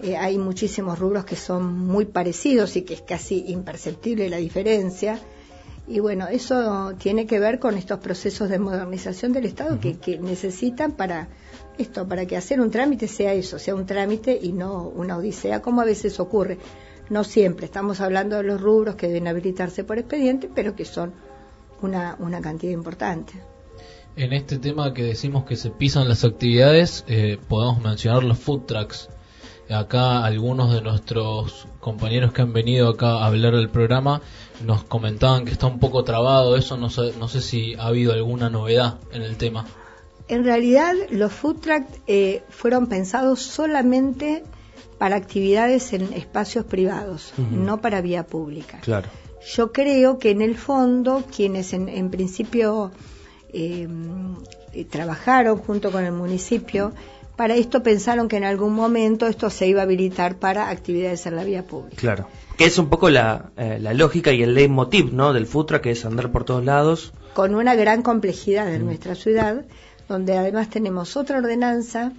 eh, 0.00 0.16
hay 0.16 0.38
muchísimos 0.38 0.98
rubros 0.98 1.24
que 1.24 1.36
son 1.36 1.78
muy 1.86 2.06
parecidos 2.06 2.74
y 2.74 2.82
que 2.82 2.94
es 2.94 3.02
casi 3.02 3.44
imperceptible 3.48 4.28
la 4.30 4.38
diferencia. 4.38 5.20
Y 5.86 5.98
bueno, 5.98 6.28
eso 6.28 6.94
tiene 6.98 7.26
que 7.26 7.40
ver 7.40 7.58
con 7.58 7.76
estos 7.76 7.98
procesos 7.98 8.48
de 8.48 8.58
modernización 8.58 9.32
del 9.32 9.46
Estado 9.46 9.80
que, 9.80 9.98
que 9.98 10.18
necesitan 10.18 10.92
para 10.92 11.28
esto, 11.76 12.06
para 12.06 12.26
que 12.26 12.36
hacer 12.36 12.60
un 12.60 12.70
trámite 12.70 13.08
sea 13.08 13.32
eso, 13.32 13.58
sea 13.58 13.74
un 13.74 13.86
trámite 13.86 14.38
y 14.40 14.52
no 14.52 14.84
una 14.88 15.16
odisea, 15.16 15.60
como 15.60 15.80
a 15.80 15.84
veces 15.84 16.20
ocurre. 16.20 16.58
No 17.10 17.24
siempre, 17.24 17.66
estamos 17.66 18.00
hablando 18.00 18.36
de 18.36 18.44
los 18.44 18.60
rubros 18.60 18.94
que 18.94 19.08
deben 19.08 19.26
habilitarse 19.26 19.84
por 19.84 19.98
expediente, 19.98 20.48
pero 20.54 20.76
que 20.76 20.84
son 20.84 21.12
una, 21.82 22.16
una 22.20 22.40
cantidad 22.40 22.72
importante. 22.72 23.32
En 24.14 24.32
este 24.32 24.58
tema 24.58 24.92
que 24.94 25.02
decimos 25.02 25.44
que 25.44 25.56
se 25.56 25.70
pisan 25.70 26.08
las 26.08 26.24
actividades, 26.24 27.04
eh, 27.08 27.38
podemos 27.48 27.82
mencionar 27.82 28.22
los 28.22 28.38
food 28.38 28.66
trucks. 28.66 29.08
Acá 29.70 30.24
algunos 30.24 30.72
de 30.74 30.82
nuestros 30.82 31.66
compañeros 31.80 32.32
que 32.32 32.42
han 32.42 32.52
venido 32.52 32.90
acá 32.90 33.18
a 33.18 33.26
hablar 33.26 33.56
del 33.56 33.70
programa 33.70 34.20
nos 34.64 34.84
comentaban 34.84 35.44
que 35.44 35.52
está 35.52 35.66
un 35.66 35.78
poco 35.78 36.04
trabado 36.04 36.56
eso, 36.56 36.76
no 36.76 36.90
sé, 36.90 37.12
no 37.18 37.28
sé 37.28 37.40
si 37.40 37.74
ha 37.74 37.86
habido 37.86 38.12
alguna 38.12 38.50
novedad 38.50 38.98
en 39.12 39.22
el 39.22 39.36
tema. 39.36 39.66
En 40.28 40.44
realidad, 40.44 40.94
los 41.10 41.32
food 41.32 41.56
trucks 41.60 42.00
eh, 42.06 42.42
fueron 42.48 42.86
pensados 42.86 43.40
solamente 43.40 44.44
para 44.98 45.16
actividades 45.16 45.92
en 45.92 46.12
espacios 46.12 46.64
privados, 46.64 47.32
no 47.50 47.80
para 47.80 48.00
vía 48.00 48.24
pública. 48.24 48.78
Claro. 48.82 49.08
Yo 49.54 49.72
creo 49.72 50.18
que 50.18 50.30
en 50.30 50.40
el 50.40 50.56
fondo 50.56 51.24
quienes 51.34 51.72
en, 51.72 51.88
en 51.88 52.10
principio 52.10 52.92
eh, 53.52 53.88
eh, 54.72 54.84
trabajaron 54.84 55.58
junto 55.58 55.90
con 55.90 56.04
el 56.04 56.12
municipio, 56.12 56.92
para 57.36 57.56
esto 57.56 57.82
pensaron 57.82 58.28
que 58.28 58.36
en 58.36 58.44
algún 58.44 58.74
momento 58.74 59.26
esto 59.26 59.50
se 59.50 59.66
iba 59.66 59.80
a 59.80 59.84
habilitar 59.84 60.36
para 60.36 60.70
actividades 60.70 61.26
en 61.26 61.36
la 61.36 61.44
vía 61.44 61.66
pública. 61.66 61.96
Claro. 61.96 62.28
Que 62.62 62.68
es 62.68 62.78
un 62.78 62.88
poco 62.88 63.10
la, 63.10 63.50
eh, 63.56 63.78
la 63.80 63.92
lógica 63.92 64.30
y 64.30 64.40
el 64.44 64.54
leitmotiv, 64.54 65.12
¿no? 65.12 65.32
Del 65.32 65.48
Futra, 65.48 65.82
que 65.82 65.90
es 65.90 66.04
andar 66.04 66.30
por 66.30 66.44
todos 66.44 66.64
lados. 66.64 67.12
Con 67.34 67.56
una 67.56 67.74
gran 67.74 68.02
complejidad 68.02 68.72
en 68.72 68.84
nuestra 68.84 69.16
ciudad, 69.16 69.64
donde 70.08 70.38
además 70.38 70.70
tenemos 70.70 71.16
otra 71.16 71.38
ordenanza 71.38 72.12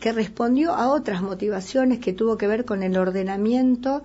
que 0.00 0.12
respondió 0.12 0.72
a 0.72 0.88
otras 0.88 1.20
motivaciones 1.20 1.98
que 1.98 2.14
tuvo 2.14 2.38
que 2.38 2.46
ver 2.46 2.64
con 2.64 2.82
el 2.82 2.96
ordenamiento 2.96 4.02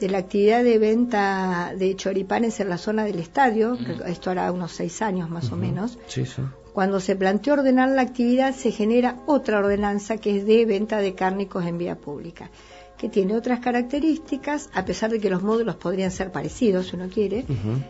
de 0.00 0.08
la 0.08 0.18
actividad 0.18 0.64
de 0.64 0.78
venta 0.78 1.72
de 1.78 1.94
choripanes 1.94 2.58
en 2.58 2.68
la 2.68 2.76
zona 2.76 3.04
del 3.04 3.20
estadio, 3.20 3.78
que 3.78 4.10
esto 4.10 4.30
hará 4.30 4.50
unos 4.50 4.72
seis 4.72 5.00
años 5.00 5.30
más 5.30 5.52
o 5.52 5.56
menos, 5.56 5.96
Sí, 6.08 6.26
sí. 6.26 6.42
Cuando 6.72 7.00
se 7.00 7.16
planteó 7.16 7.54
ordenar 7.54 7.88
la 7.88 8.02
actividad, 8.02 8.52
se 8.54 8.70
genera 8.70 9.16
otra 9.24 9.60
ordenanza 9.60 10.18
que 10.18 10.36
es 10.36 10.44
de 10.44 10.66
venta 10.66 10.98
de 10.98 11.14
cárnicos 11.14 11.64
en 11.64 11.78
vía 11.78 11.94
pública, 11.94 12.50
que 12.98 13.08
tiene 13.08 13.36
otras 13.36 13.60
características, 13.60 14.70
a 14.72 14.84
pesar 14.84 15.10
de 15.10 15.20
que 15.20 15.28
los 15.28 15.42
módulos 15.42 15.76
podrían 15.76 16.10
ser 16.10 16.32
parecidos, 16.32 16.88
si 16.88 16.96
uno 16.96 17.08
quiere, 17.08 17.44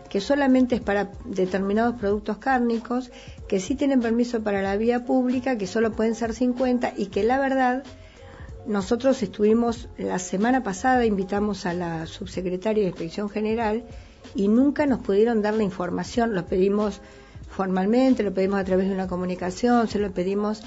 que 0.09 0.19
solamente 0.19 0.75
es 0.75 0.81
para 0.81 1.11
determinados 1.25 1.95
productos 1.95 2.37
cárnicos, 2.37 3.11
que 3.47 3.59
sí 3.59 3.75
tienen 3.75 4.01
permiso 4.01 4.43
para 4.43 4.61
la 4.61 4.75
vía 4.75 5.05
pública, 5.05 5.57
que 5.57 5.67
solo 5.67 5.91
pueden 5.91 6.15
ser 6.15 6.33
50 6.33 6.93
y 6.97 7.07
que 7.07 7.23
la 7.23 7.39
verdad 7.39 7.83
nosotros 8.65 9.23
estuvimos 9.23 9.87
la 9.97 10.19
semana 10.19 10.61
pasada, 10.61 11.05
invitamos 11.05 11.65
a 11.65 11.73
la 11.73 12.05
subsecretaria 12.05 12.83
de 12.83 12.89
Inspección 12.89 13.29
General 13.29 13.85
y 14.35 14.49
nunca 14.49 14.85
nos 14.85 14.99
pudieron 14.99 15.41
dar 15.41 15.53
la 15.53 15.63
información, 15.63 16.35
lo 16.35 16.45
pedimos 16.45 16.99
formalmente, 17.49 18.23
lo 18.23 18.33
pedimos 18.33 18.59
a 18.59 18.65
través 18.65 18.89
de 18.89 18.93
una 18.93 19.07
comunicación, 19.07 19.87
se 19.87 19.99
lo 19.99 20.11
pedimos 20.11 20.63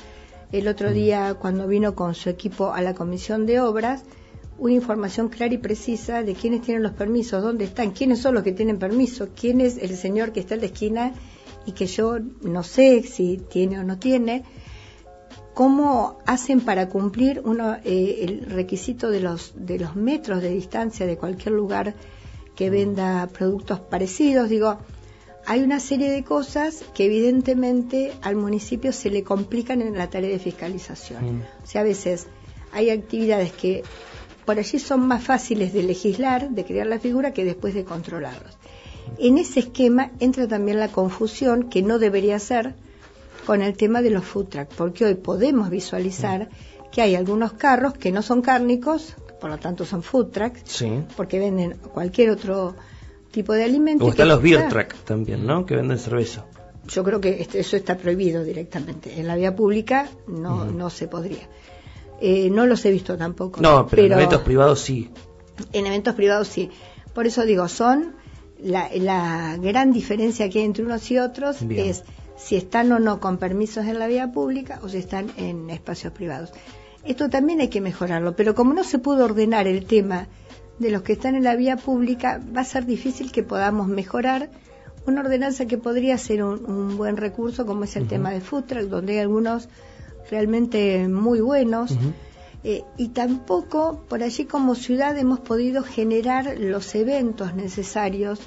el 0.50 0.66
otro 0.66 0.92
día 0.92 1.34
cuando 1.34 1.66
vino 1.66 1.94
con 1.94 2.14
su 2.14 2.30
equipo 2.30 2.72
a 2.72 2.80
la 2.80 2.94
Comisión 2.94 3.44
de 3.44 3.60
Obras, 3.60 4.02
una 4.60 4.74
información 4.74 5.30
clara 5.30 5.54
y 5.54 5.58
precisa 5.58 6.22
de 6.22 6.34
quiénes 6.34 6.60
tienen 6.60 6.82
los 6.82 6.92
permisos, 6.92 7.42
dónde 7.42 7.64
están, 7.64 7.90
quiénes 7.90 8.20
son 8.20 8.34
los 8.34 8.44
que 8.44 8.52
tienen 8.52 8.78
permiso, 8.78 9.30
quién 9.34 9.60
es 9.60 9.78
el 9.78 9.96
señor 9.96 10.32
que 10.32 10.40
está 10.40 10.54
en 10.54 10.60
la 10.60 10.66
esquina 10.66 11.14
y 11.66 11.72
que 11.72 11.86
yo 11.86 12.18
no 12.42 12.62
sé 12.62 13.02
si 13.02 13.38
tiene 13.38 13.80
o 13.80 13.84
no 13.84 13.98
tiene, 13.98 14.44
cómo 15.54 16.18
hacen 16.26 16.60
para 16.60 16.90
cumplir 16.90 17.40
uno, 17.44 17.76
eh, 17.84 18.24
el 18.28 18.50
requisito 18.50 19.10
de 19.10 19.20
los, 19.20 19.54
de 19.56 19.78
los 19.78 19.96
metros 19.96 20.42
de 20.42 20.50
distancia 20.50 21.06
de 21.06 21.16
cualquier 21.16 21.54
lugar 21.54 21.94
que 22.54 22.68
venda 22.68 23.26
productos 23.28 23.80
parecidos. 23.80 24.50
Digo, 24.50 24.76
hay 25.46 25.62
una 25.62 25.80
serie 25.80 26.10
de 26.10 26.22
cosas 26.22 26.84
que 26.94 27.06
evidentemente 27.06 28.12
al 28.20 28.36
municipio 28.36 28.92
se 28.92 29.08
le 29.08 29.24
complican 29.24 29.80
en 29.80 29.96
la 29.96 30.10
tarea 30.10 30.30
de 30.30 30.38
fiscalización. 30.38 31.38
Mm. 31.38 31.42
O 31.62 31.66
sea, 31.66 31.80
a 31.80 31.84
veces 31.84 32.26
hay 32.72 32.90
actividades 32.90 33.52
que 33.52 33.82
por 34.50 34.58
allí 34.58 34.80
son 34.80 35.06
más 35.06 35.22
fáciles 35.22 35.72
de 35.72 35.84
legislar, 35.84 36.50
de 36.50 36.64
crear 36.64 36.84
la 36.88 36.98
figura, 36.98 37.32
que 37.32 37.44
después 37.44 37.72
de 37.72 37.84
controlarlos. 37.84 38.58
En 39.18 39.38
ese 39.38 39.60
esquema 39.60 40.10
entra 40.18 40.48
también 40.48 40.80
la 40.80 40.88
confusión, 40.88 41.68
que 41.70 41.82
no 41.82 42.00
debería 42.00 42.36
ser, 42.40 42.74
con 43.46 43.62
el 43.62 43.76
tema 43.76 44.02
de 44.02 44.10
los 44.10 44.24
food 44.24 44.46
truck, 44.46 44.68
porque 44.76 45.04
hoy 45.04 45.14
podemos 45.14 45.70
visualizar 45.70 46.48
que 46.90 47.00
hay 47.00 47.14
algunos 47.14 47.52
carros 47.52 47.92
que 47.94 48.10
no 48.10 48.22
son 48.22 48.42
cárnicos, 48.42 49.14
por 49.40 49.50
lo 49.50 49.58
tanto 49.58 49.84
son 49.84 50.02
food 50.02 50.30
trucks, 50.32 50.62
Sí. 50.64 50.90
porque 51.16 51.38
venden 51.38 51.76
cualquier 51.94 52.30
otro 52.30 52.74
tipo 53.30 53.52
de 53.52 53.62
alimento. 53.62 54.04
O 54.04 54.08
están 54.10 54.26
los 54.26 54.42
beer 54.42 54.68
truck 54.68 54.94
también, 55.04 55.46
¿no? 55.46 55.64
Que 55.64 55.76
venden 55.76 55.96
cerveza. 56.00 56.44
Yo 56.88 57.04
creo 57.04 57.20
que 57.20 57.40
este- 57.40 57.60
eso 57.60 57.76
está 57.76 57.96
prohibido 57.96 58.42
directamente. 58.42 59.20
En 59.20 59.28
la 59.28 59.36
vía 59.36 59.54
pública 59.54 60.08
no, 60.26 60.64
no 60.64 60.90
se 60.90 61.06
podría. 61.06 61.46
Eh, 62.20 62.50
no 62.50 62.66
los 62.66 62.84
he 62.84 62.90
visto 62.90 63.16
tampoco. 63.16 63.60
No, 63.60 63.86
pero, 63.86 64.04
en 64.04 64.12
eventos 64.12 64.42
privados 64.42 64.80
sí. 64.80 65.10
En 65.72 65.86
eventos 65.86 66.14
privados 66.14 66.48
sí. 66.48 66.70
Por 67.14 67.26
eso 67.26 67.44
digo, 67.44 67.66
son 67.68 68.14
la, 68.62 68.88
la 68.94 69.56
gran 69.56 69.92
diferencia 69.92 70.48
que 70.50 70.58
hay 70.58 70.64
entre 70.66 70.84
unos 70.84 71.10
y 71.10 71.18
otros 71.18 71.66
Bien. 71.66 71.88
es 71.88 72.04
si 72.36 72.56
están 72.56 72.90
o 72.92 72.98
no 72.98 73.20
con 73.20 73.38
permisos 73.38 73.86
en 73.86 73.98
la 73.98 74.06
vía 74.06 74.32
pública 74.32 74.80
o 74.82 74.88
si 74.88 74.98
están 74.98 75.30
en 75.36 75.70
espacios 75.70 76.12
privados. 76.12 76.52
Esto 77.04 77.30
también 77.30 77.60
hay 77.60 77.68
que 77.68 77.80
mejorarlo, 77.80 78.36
pero 78.36 78.54
como 78.54 78.74
no 78.74 78.84
se 78.84 78.98
pudo 78.98 79.24
ordenar 79.24 79.66
el 79.66 79.86
tema 79.86 80.28
de 80.78 80.90
los 80.90 81.02
que 81.02 81.12
están 81.14 81.34
en 81.34 81.44
la 81.44 81.56
vía 81.56 81.76
pública, 81.76 82.40
va 82.54 82.62
a 82.62 82.64
ser 82.64 82.86
difícil 82.86 83.32
que 83.32 83.42
podamos 83.42 83.88
mejorar 83.88 84.50
una 85.06 85.20
ordenanza 85.20 85.66
que 85.66 85.78
podría 85.78 86.16
ser 86.18 86.42
un, 86.42 86.64
un 86.70 86.96
buen 86.96 87.16
recurso, 87.16 87.66
como 87.66 87.84
es 87.84 87.96
el 87.96 88.06
tema 88.06 88.30
de 88.30 88.40
food 88.40 88.64
truck, 88.64 88.82
donde 88.82 89.14
hay 89.14 89.18
algunos 89.20 89.68
realmente 90.30 91.06
muy 91.08 91.40
buenos. 91.40 91.96
Eh, 92.62 92.84
y 92.98 93.08
tampoco 93.08 94.04
por 94.08 94.22
allí 94.22 94.44
como 94.44 94.74
ciudad 94.74 95.16
hemos 95.18 95.40
podido 95.40 95.82
generar 95.82 96.56
los 96.58 96.94
eventos 96.94 97.54
necesarios. 97.54 98.38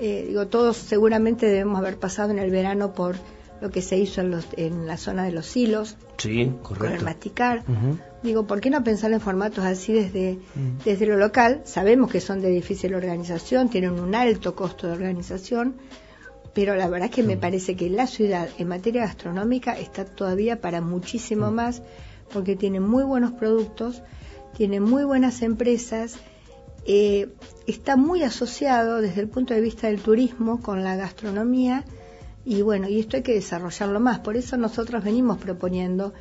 Eh, 0.00 0.26
digo, 0.28 0.46
todos 0.46 0.76
seguramente 0.76 1.46
debemos 1.46 1.78
haber 1.78 1.98
pasado 1.98 2.30
en 2.30 2.38
el 2.38 2.50
verano 2.50 2.92
por 2.92 3.16
lo 3.60 3.70
que 3.70 3.82
se 3.82 3.98
hizo 3.98 4.20
en, 4.22 4.30
los, 4.30 4.46
en 4.56 4.86
la 4.86 4.96
zona 4.96 5.24
de 5.24 5.32
los 5.32 5.44
silos, 5.46 5.96
Sí, 6.16 6.46
con 6.62 6.76
el 6.76 6.78
correcto. 6.78 7.04
masticar. 7.04 7.62
Digo, 8.22 8.46
¿por 8.46 8.60
qué 8.60 8.70
no 8.70 8.82
pensar 8.84 9.12
en 9.12 9.20
formatos 9.20 9.64
así 9.64 9.92
desde, 9.92 10.38
Mm. 10.54 10.78
desde 10.84 11.06
lo 11.06 11.16
local? 11.18 11.60
Sabemos 11.64 12.10
que 12.10 12.20
son 12.20 12.40
de 12.40 12.48
difícil 12.50 12.94
organización, 12.94 13.68
tienen 13.68 13.98
un 13.98 14.14
alto 14.14 14.54
costo 14.54 14.86
de 14.86 14.92
organización, 14.94 15.74
pero 16.54 16.74
la 16.76 16.88
verdad 16.88 17.08
es 17.10 17.14
que 17.14 17.22
me 17.22 17.36
parece 17.36 17.76
que 17.76 17.90
la 17.90 18.06
ciudad 18.06 18.48
en 18.58 18.68
materia 18.68 19.02
gastronómica 19.02 19.78
está 19.78 20.04
todavía 20.04 20.60
para 20.60 20.80
muchísimo 20.80 21.50
más, 21.50 21.82
porque 22.32 22.56
tiene 22.56 22.80
muy 22.80 23.04
buenos 23.04 23.32
productos, 23.32 24.02
tiene 24.56 24.80
muy 24.80 25.04
buenas 25.04 25.42
empresas, 25.42 26.16
eh, 26.86 27.28
está 27.66 27.96
muy 27.96 28.22
asociado 28.22 29.00
desde 29.00 29.20
el 29.20 29.28
punto 29.28 29.54
de 29.54 29.60
vista 29.60 29.86
del 29.86 30.00
turismo 30.00 30.60
con 30.60 30.82
la 30.82 30.96
gastronomía 30.96 31.84
y 32.44 32.62
bueno, 32.62 32.88
y 32.88 32.98
esto 32.98 33.16
hay 33.16 33.22
que 33.22 33.34
desarrollarlo 33.34 34.00
más. 34.00 34.20
Por 34.20 34.36
eso 34.36 34.56
nosotros 34.56 35.04
venimos 35.04 35.38
proponiendo 35.38 36.14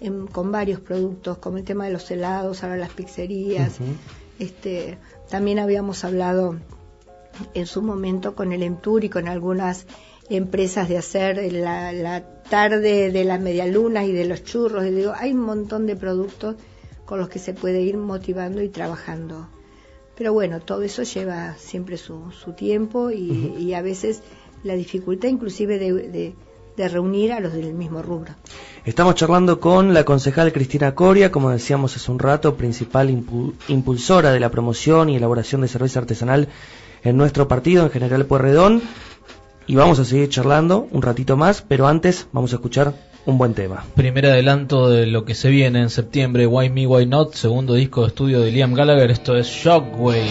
em, 0.00 0.26
con 0.26 0.50
varios 0.50 0.80
productos, 0.80 1.38
como 1.38 1.58
el 1.58 1.64
tema 1.64 1.86
de 1.86 1.92
los 1.92 2.10
helados, 2.10 2.62
ahora 2.62 2.76
las 2.76 2.90
pizzerías. 2.90 3.78
Este, 4.38 4.98
también 5.28 5.58
habíamos 5.58 6.04
hablado 6.04 6.56
en 7.54 7.66
su 7.66 7.82
momento 7.82 8.34
con 8.34 8.52
el 8.52 8.62
Emtur 8.62 9.04
y 9.04 9.08
con 9.08 9.28
algunas 9.28 9.86
empresas 10.28 10.88
de 10.88 10.96
hacer 10.98 11.52
la, 11.52 11.92
la 11.92 12.22
tarde 12.48 13.10
de 13.10 13.24
las 13.24 13.40
medialunas 13.40 14.04
y 14.06 14.12
de 14.12 14.24
los 14.26 14.44
churros. 14.44 14.86
Y 14.86 14.90
digo, 14.90 15.12
hay 15.16 15.32
un 15.32 15.40
montón 15.40 15.86
de 15.86 15.96
productos 15.96 16.56
con 17.04 17.18
los 17.18 17.28
que 17.28 17.38
se 17.40 17.54
puede 17.54 17.80
ir 17.82 17.96
motivando 17.96 18.62
y 18.62 18.68
trabajando. 18.68 19.48
Pero 20.16 20.32
bueno, 20.32 20.60
todo 20.60 20.82
eso 20.82 21.02
lleva 21.02 21.54
siempre 21.56 21.96
su, 21.96 22.30
su 22.30 22.52
tiempo 22.52 23.10
y, 23.10 23.54
y 23.58 23.74
a 23.74 23.82
veces 23.82 24.22
la 24.62 24.74
dificultad 24.74 25.28
inclusive 25.28 25.78
de, 25.78 25.92
de- 25.92 26.34
de 26.76 26.88
reunir 26.88 27.32
a 27.32 27.40
los 27.40 27.52
del 27.52 27.74
mismo 27.74 28.00
rubro. 28.00 28.32
Estamos 28.86 29.14
charlando 29.16 29.60
con 29.60 29.92
la 29.92 30.04
concejal 30.04 30.50
Cristina 30.52 30.94
Coria, 30.94 31.30
como 31.30 31.50
decíamos 31.50 31.94
hace 31.96 32.10
un 32.10 32.18
rato, 32.18 32.54
principal 32.54 33.10
impu- 33.10 33.52
impulsora 33.68 34.32
de 34.32 34.40
la 34.40 34.50
promoción 34.50 35.10
y 35.10 35.16
elaboración 35.16 35.60
de 35.62 35.68
cerveza 35.68 35.98
artesanal 35.98 36.48
en 37.02 37.16
nuestro 37.16 37.48
partido, 37.48 37.84
en 37.84 37.90
General 37.90 38.26
Pueyrredón. 38.26 38.82
Y 39.66 39.76
vamos 39.76 39.98
a 39.98 40.04
seguir 40.04 40.28
charlando 40.28 40.88
un 40.90 41.02
ratito 41.02 41.36
más, 41.36 41.62
pero 41.62 41.86
antes 41.86 42.26
vamos 42.32 42.52
a 42.52 42.56
escuchar 42.56 42.94
un 43.26 43.38
buen 43.38 43.54
tema. 43.54 43.84
Primer 43.94 44.26
adelanto 44.26 44.88
de 44.88 45.06
lo 45.06 45.24
que 45.24 45.34
se 45.34 45.50
viene 45.50 45.80
en 45.80 45.90
septiembre, 45.90 46.46
Why 46.46 46.70
Me, 46.70 46.86
Why 46.86 47.06
Not, 47.06 47.34
segundo 47.34 47.74
disco 47.74 48.02
de 48.02 48.08
estudio 48.08 48.40
de 48.40 48.50
Liam 48.50 48.74
Gallagher, 48.74 49.10
esto 49.10 49.36
es 49.36 49.46
Shockwave. 49.46 50.26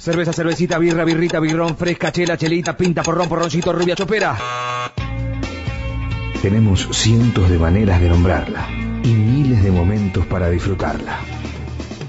Cerveza, 0.00 0.32
cervecita, 0.32 0.78
birra, 0.78 1.04
birrita, 1.04 1.38
birrón, 1.40 1.76
fresca, 1.76 2.10
chela, 2.10 2.38
chelita, 2.38 2.74
pinta, 2.74 3.02
porrón, 3.02 3.28
porroncito, 3.28 3.70
rubia, 3.70 3.94
chopera. 3.94 4.34
Tenemos 6.40 6.88
cientos 6.90 7.50
de 7.50 7.58
maneras 7.58 8.00
de 8.00 8.08
nombrarla 8.08 8.66
y 9.04 9.08
miles 9.08 9.62
de 9.62 9.70
momentos 9.70 10.24
para 10.24 10.48
disfrutarla. 10.48 11.18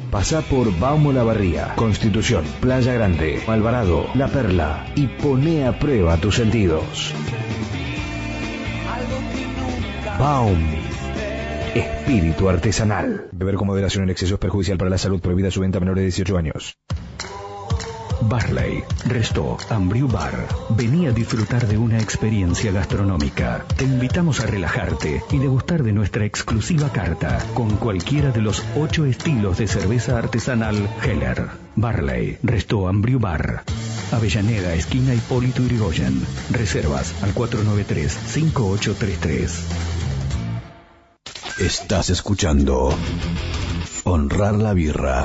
Pasá 0.10 0.42
por 0.42 0.74
Baumo 0.80 1.12
La 1.12 1.24
Barría, 1.24 1.74
Constitución, 1.76 2.46
Playa 2.62 2.94
Grande, 2.94 3.44
Alvarado, 3.46 4.08
La 4.16 4.30
Perla 4.30 4.86
y 4.96 5.08
pone 5.08 5.68
a 5.68 5.78
prueba 5.78 6.16
tus 6.16 6.36
sentidos. 6.36 7.14
Baum. 10.18 10.64
Espíritu 11.76 12.48
artesanal. 12.48 13.28
Beber 13.34 13.56
con 13.56 13.68
moderación 13.68 14.06
en 14.06 14.12
exceso 14.12 14.36
es 14.36 14.40
perjudicial 14.40 14.78
para 14.78 14.90
la 14.90 14.98
salud. 14.98 15.20
Prohibida 15.20 15.52
su 15.52 15.60
venta 15.60 15.80
a 15.80 15.82
menores 15.82 16.04
de 16.04 16.06
18 16.06 16.38
años. 16.38 16.78
Barley, 18.22 18.84
Resto, 19.06 19.58
Ambriu 19.70 20.08
Bar. 20.08 20.48
Vení 20.70 21.08
a 21.08 21.12
disfrutar 21.12 21.68
de 21.68 21.78
una 21.78 22.00
experiencia 22.00 22.72
gastronómica. 22.72 23.66
Te 23.76 23.84
invitamos 23.84 24.40
a 24.40 24.46
relajarte 24.46 25.22
y 25.32 25.38
degustar 25.38 25.84
de 25.84 25.92
nuestra 25.92 26.24
exclusiva 26.26 26.90
carta 26.92 27.40
con 27.54 27.76
cualquiera 27.78 28.32
de 28.32 28.42
los 28.42 28.64
ocho 28.76 29.06
estilos 29.06 29.58
de 29.58 29.68
cerveza 29.68 30.18
artesanal 30.18 30.90
Heller. 31.04 31.50
Barley, 31.76 32.38
Resto, 32.44 32.88
Ambriu 32.88 33.20
Bar. 33.20 33.64
Avellaneda, 34.12 34.74
esquina 34.74 35.14
Hipólito 35.14 35.62
Yrigoyen. 35.64 36.26
Reservas 36.50 37.14
al 37.24 37.34
493-5833. 37.34 39.50
Estás 41.60 42.10
escuchando 42.10 42.94
Honrar 44.04 44.56
la 44.56 44.74
Birra. 44.74 45.24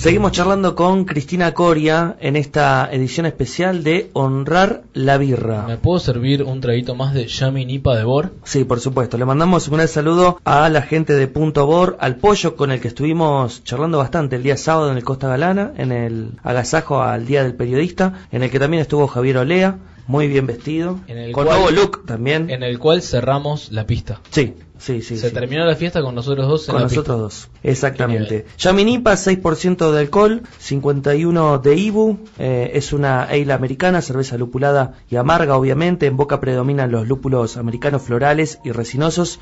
Seguimos 0.00 0.32
charlando 0.32 0.74
con 0.74 1.04
Cristina 1.04 1.52
Coria 1.52 2.16
en 2.20 2.36
esta 2.36 2.88
edición 2.90 3.26
especial 3.26 3.84
de 3.84 4.08
Honrar 4.14 4.82
la 4.94 5.18
Birra. 5.18 5.66
¿Me 5.66 5.76
puedo 5.76 5.98
servir 6.00 6.42
un 6.42 6.62
traguito 6.62 6.94
más 6.94 7.12
de 7.12 7.26
Yami 7.26 7.66
Nipa 7.66 7.94
de 7.96 8.04
Bor? 8.04 8.32
Sí, 8.44 8.64
por 8.64 8.80
supuesto. 8.80 9.18
Le 9.18 9.26
mandamos 9.26 9.68
un 9.68 9.74
gran 9.76 9.88
saludo 9.88 10.40
a 10.44 10.70
la 10.70 10.80
gente 10.80 11.12
de 11.12 11.26
Punto 11.28 11.66
Bor, 11.66 11.98
al 12.00 12.16
pollo 12.16 12.56
con 12.56 12.70
el 12.72 12.80
que 12.80 12.88
estuvimos 12.88 13.62
charlando 13.62 13.98
bastante 13.98 14.36
el 14.36 14.42
día 14.42 14.56
sábado 14.56 14.90
en 14.90 14.96
el 14.96 15.04
Costa 15.04 15.28
Galana, 15.28 15.72
en 15.76 15.92
el 15.92 16.30
agasajo 16.42 17.02
al 17.02 17.26
Día 17.26 17.42
del 17.42 17.54
Periodista, 17.54 18.20
en 18.32 18.42
el 18.42 18.50
que 18.50 18.58
también 18.58 18.80
estuvo 18.80 19.06
Javier 19.06 19.36
Olea, 19.36 19.76
muy 20.06 20.28
bien 20.28 20.46
vestido, 20.46 20.98
En 21.08 21.18
el 21.18 21.32
con 21.32 21.44
cual- 21.44 21.58
nuevo 21.60 21.70
look 21.72 22.06
también. 22.06 22.48
En 22.48 22.62
el 22.62 22.78
cual 22.78 23.02
cerramos 23.02 23.70
la 23.70 23.86
pista. 23.86 24.20
Sí, 24.30 24.54
sí, 24.80 25.02
sí. 25.02 25.16
Se 25.16 25.28
sí. 25.28 25.34
terminó 25.34 25.64
la 25.64 25.76
fiesta 25.76 26.02
con 26.02 26.14
nosotros 26.14 26.48
dos 26.48 26.68
en 26.68 26.72
Con 26.72 26.82
la 26.82 26.88
nosotros 26.88 27.04
pista. 27.32 27.46
dos, 27.46 27.48
exactamente. 27.62 28.46
Yaminipa, 28.58 29.12
6% 29.12 29.92
de 29.92 29.98
alcohol, 30.00 30.42
51 30.58 31.58
de 31.58 31.76
Ibu, 31.76 32.18
eh, 32.38 32.72
es 32.74 32.92
una 32.92 33.22
ale 33.22 33.52
americana, 33.52 34.02
cerveza 34.02 34.36
lupulada 34.36 34.94
y 35.08 35.16
amarga, 35.16 35.56
obviamente. 35.56 36.06
En 36.06 36.16
boca 36.16 36.40
predominan 36.40 36.90
los 36.90 37.06
lúpulos 37.06 37.56
americanos 37.56 38.02
florales 38.02 38.58
y 38.64 38.72
resinosos. 38.72 39.38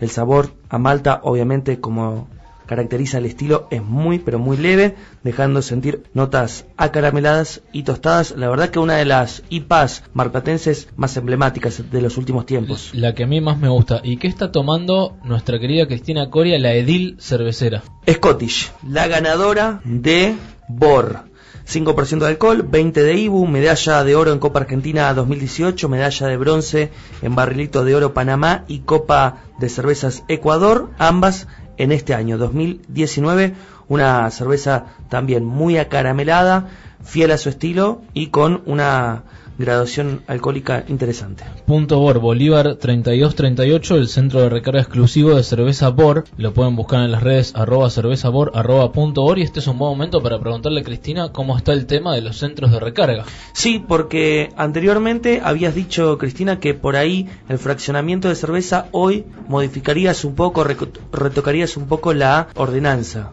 El 0.00 0.10
sabor 0.10 0.50
a 0.68 0.78
malta, 0.78 1.20
obviamente, 1.24 1.80
como 1.80 2.28
caracteriza 2.66 3.18
el 3.18 3.26
estilo, 3.26 3.66
es 3.70 3.82
muy, 3.82 4.18
pero 4.18 4.38
muy 4.38 4.56
leve, 4.56 4.94
dejando 5.22 5.62
sentir 5.62 6.04
notas 6.14 6.66
acarameladas 6.76 7.62
y 7.72 7.82
tostadas. 7.82 8.34
La 8.36 8.48
verdad 8.48 8.70
que 8.70 8.78
una 8.78 8.96
de 8.96 9.04
las 9.04 9.42
IPAs 9.48 10.04
marplatenses 10.12 10.88
más 10.96 11.16
emblemáticas 11.16 11.90
de 11.90 12.02
los 12.02 12.16
últimos 12.16 12.46
tiempos. 12.46 12.90
La 12.94 13.14
que 13.14 13.24
a 13.24 13.26
mí 13.26 13.40
más 13.40 13.58
me 13.58 13.68
gusta. 13.68 14.00
¿Y 14.02 14.16
qué 14.16 14.28
está 14.28 14.52
tomando 14.52 15.16
nuestra 15.24 15.58
querida 15.58 15.86
Cristina 15.86 16.30
Coria, 16.30 16.58
la 16.58 16.74
Edil 16.74 17.16
cervecera? 17.20 17.82
Scottish, 18.08 18.72
la 18.86 19.06
ganadora 19.06 19.80
de 19.84 20.34
BOR. 20.68 21.32
5% 21.66 22.18
de 22.18 22.26
alcohol, 22.26 22.66
20 22.68 23.02
de 23.02 23.14
IBU, 23.14 23.46
medalla 23.46 24.02
de 24.04 24.16
oro 24.16 24.32
en 24.32 24.38
Copa 24.38 24.60
Argentina 24.60 25.14
2018, 25.14 25.88
medalla 25.88 26.26
de 26.26 26.36
bronce 26.36 26.90
en 27.22 27.34
Barrilito 27.34 27.84
de 27.84 27.94
Oro 27.94 28.12
Panamá 28.12 28.64
y 28.66 28.80
Copa 28.80 29.42
de 29.58 29.68
Cervezas 29.68 30.24
Ecuador, 30.28 30.90
ambas 30.98 31.46
en 31.82 31.90
este 31.90 32.14
año 32.14 32.38
2019. 32.38 33.54
Una 33.88 34.30
cerveza 34.30 34.86
también 35.08 35.44
muy 35.44 35.78
acaramelada, 35.78 36.68
fiel 37.02 37.30
a 37.32 37.38
su 37.38 37.48
estilo 37.48 38.02
y 38.14 38.28
con 38.28 38.62
una 38.66 39.24
graduación 39.58 40.22
alcohólica 40.26 40.84
interesante. 40.88 41.44
Punto 41.66 41.98
Bor, 41.98 42.18
Bolívar 42.18 42.76
3238, 42.76 43.96
el 43.96 44.08
centro 44.08 44.40
de 44.40 44.48
recarga 44.48 44.80
exclusivo 44.80 45.34
de 45.34 45.42
cerveza 45.42 45.88
Bor. 45.90 46.24
Lo 46.36 46.52
pueden 46.52 46.76
buscar 46.76 47.04
en 47.04 47.12
las 47.12 47.22
redes 47.22 47.52
arroba 47.54 47.90
cerveza 47.90 48.28
Bor, 48.28 48.52
arroba 48.54 48.92
punto 48.92 49.22
Bor. 49.22 49.38
Y 49.38 49.42
este 49.42 49.60
es 49.60 49.66
un 49.66 49.78
buen 49.78 49.92
momento 49.92 50.22
para 50.22 50.38
preguntarle 50.38 50.80
a 50.80 50.84
Cristina 50.84 51.32
cómo 51.32 51.56
está 51.56 51.72
el 51.72 51.86
tema 51.86 52.14
de 52.14 52.22
los 52.22 52.38
centros 52.38 52.72
de 52.72 52.80
recarga. 52.80 53.24
Sí, 53.52 53.82
porque 53.86 54.50
anteriormente 54.56 55.40
habías 55.44 55.74
dicho, 55.74 56.18
Cristina, 56.18 56.58
que 56.58 56.74
por 56.74 56.96
ahí 56.96 57.28
el 57.48 57.58
fraccionamiento 57.58 58.28
de 58.28 58.34
cerveza 58.34 58.88
hoy 58.92 59.24
modificarías 59.48 60.24
un 60.24 60.34
poco, 60.34 60.64
retocarías 60.64 61.76
un 61.76 61.86
poco 61.86 62.14
la 62.14 62.48
ordenanza. 62.54 63.32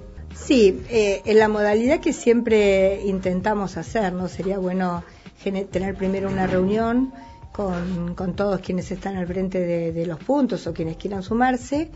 Sí, 0.49 0.81
eh, 0.89 1.21
en 1.25 1.37
la 1.37 1.47
modalidad 1.47 1.99
que 1.99 2.11
siempre 2.11 3.03
intentamos 3.05 3.77
hacer, 3.77 4.13
¿no? 4.13 4.27
Sería 4.27 4.57
bueno 4.57 5.03
tener 5.43 5.93
primero 5.93 6.27
una 6.27 6.47
reunión 6.47 7.13
con, 7.51 8.15
con 8.15 8.35
todos 8.35 8.59
quienes 8.59 8.89
están 8.89 9.15
al 9.17 9.27
frente 9.27 9.59
de, 9.59 9.91
de 9.91 10.07
los 10.07 10.17
puntos 10.17 10.65
o 10.65 10.73
quienes 10.73 10.97
quieran 10.97 11.21
sumarse 11.21 11.91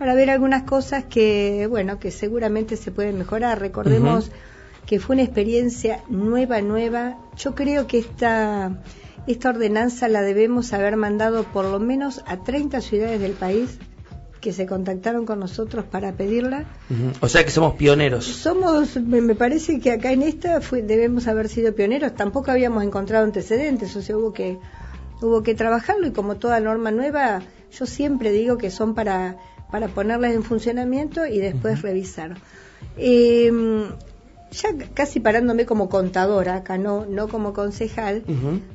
para 0.00 0.16
ver 0.16 0.30
algunas 0.30 0.64
cosas 0.64 1.04
que, 1.04 1.68
bueno, 1.70 2.00
que 2.00 2.10
seguramente 2.10 2.76
se 2.76 2.90
pueden 2.90 3.18
mejorar. 3.18 3.60
Recordemos 3.60 4.32
que 4.84 4.98
fue 4.98 5.14
una 5.14 5.22
experiencia 5.22 6.02
nueva, 6.08 6.60
nueva. 6.60 7.18
Yo 7.36 7.54
creo 7.54 7.86
que 7.86 8.00
esta, 8.00 8.82
esta 9.28 9.50
ordenanza 9.50 10.08
la 10.08 10.22
debemos 10.22 10.72
haber 10.72 10.96
mandado 10.96 11.44
por 11.44 11.66
lo 11.66 11.78
menos 11.78 12.24
a 12.26 12.38
30 12.38 12.80
ciudades 12.80 13.20
del 13.20 13.34
país 13.34 13.78
que 14.42 14.52
se 14.52 14.66
contactaron 14.66 15.24
con 15.24 15.38
nosotros 15.40 15.86
para 15.86 16.12
pedirla. 16.12 16.64
O 17.20 17.28
sea 17.28 17.44
que 17.44 17.50
somos 17.50 17.74
pioneros. 17.76 18.26
Somos, 18.26 18.96
me, 18.96 19.34
parece 19.34 19.80
que 19.80 19.92
acá 19.92 20.12
en 20.12 20.22
esta 20.22 20.60
fue- 20.60 20.82
debemos 20.82 21.28
haber 21.28 21.48
sido 21.48 21.74
pioneros. 21.74 22.14
Tampoco 22.14 22.50
habíamos 22.50 22.82
encontrado 22.84 23.24
antecedentes, 23.24 23.96
o 23.96 24.02
sea, 24.02 24.18
hubo 24.18 24.32
que 24.34 24.58
hubo 25.22 25.42
que 25.44 25.54
trabajarlo 25.54 26.08
y 26.08 26.10
como 26.10 26.34
toda 26.36 26.58
norma 26.60 26.90
nueva, 26.90 27.40
yo 27.70 27.86
siempre 27.86 28.32
digo 28.32 28.58
que 28.58 28.70
son 28.70 28.94
para 28.94 29.36
para 29.70 29.86
ponerlas 29.88 30.32
en 30.34 30.42
funcionamiento 30.42 31.24
y 31.24 31.38
después 31.38 31.80
revisar. 31.80 32.36
Eh, 32.98 33.50
ya 34.50 34.68
casi 34.92 35.18
parándome 35.20 35.64
como 35.64 35.88
contadora 35.88 36.56
acá, 36.56 36.76
no 36.76 37.06
no 37.06 37.28
como 37.28 37.52
concejal. 37.54 38.22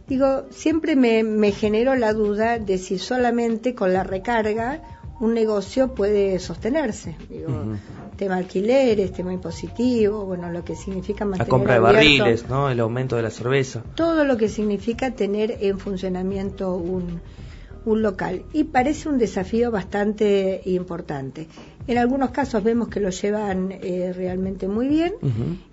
Digo, 0.08 0.46
siempre 0.50 0.96
me, 0.96 1.24
me 1.24 1.52
generó 1.52 1.94
la 1.96 2.14
duda 2.14 2.58
de 2.58 2.78
si 2.80 2.98
solamente 2.98 3.76
con 3.76 3.94
la 3.94 4.04
recarga 4.04 4.82
un 5.20 5.34
negocio 5.34 5.94
puede 5.96 6.38
sostenerse. 6.40 7.16
Digo, 7.30 7.50
Ujú. 7.50 7.76
tema 8.18 8.36
alquileres, 8.38 9.12
tema 9.14 9.34
impositivo, 9.34 10.26
bueno, 10.26 10.52
lo 10.52 10.64
que 10.64 10.76
significa 10.76 11.26
La 11.26 11.32
mantener 11.32 11.50
compra 11.50 11.74
de 11.74 11.80
abierto, 11.88 12.24
barriles, 12.24 12.50
¿no? 12.50 12.70
El 12.70 12.80
aumento 12.80 13.16
de 13.16 13.24
la 13.24 13.30
cerveza. 13.32 13.84
todo 13.96 14.26
lo 14.26 14.38
que 14.38 14.48
significa 14.50 15.12
tener 15.12 15.58
en 15.62 15.80
funcionamiento 15.80 16.76
un, 16.76 17.22
un 17.86 18.02
local. 18.02 18.44
Y 18.54 18.66
parece 18.66 19.10
un 19.10 19.18
desafío 19.18 19.72
bastante 19.72 20.62
importante. 20.66 21.48
En 21.88 21.98
algunos 21.98 22.32
casos 22.32 22.64
vemos 22.64 22.90
que 22.90 23.00
lo 23.00 23.10
llevan 23.12 23.72
eh, 23.72 24.12
realmente 24.14 24.68
muy 24.68 24.88
bien 24.88 25.14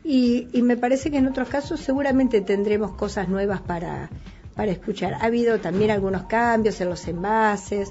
y, 0.04 0.46
y 0.52 0.62
me 0.62 0.76
parece 0.76 1.10
que 1.10 1.18
en 1.18 1.26
otros 1.26 1.48
casos 1.48 1.80
seguramente 1.80 2.40
tendremos 2.40 2.92
cosas 2.92 3.28
nuevas 3.28 3.60
para, 3.60 4.10
para 4.54 4.70
escuchar. 4.70 5.14
Ha 5.14 5.24
habido 5.24 5.58
también 5.58 5.90
algunos 5.90 6.22
cambios 6.24 6.80
en 6.80 6.88
los 6.88 7.06
envases. 7.08 7.90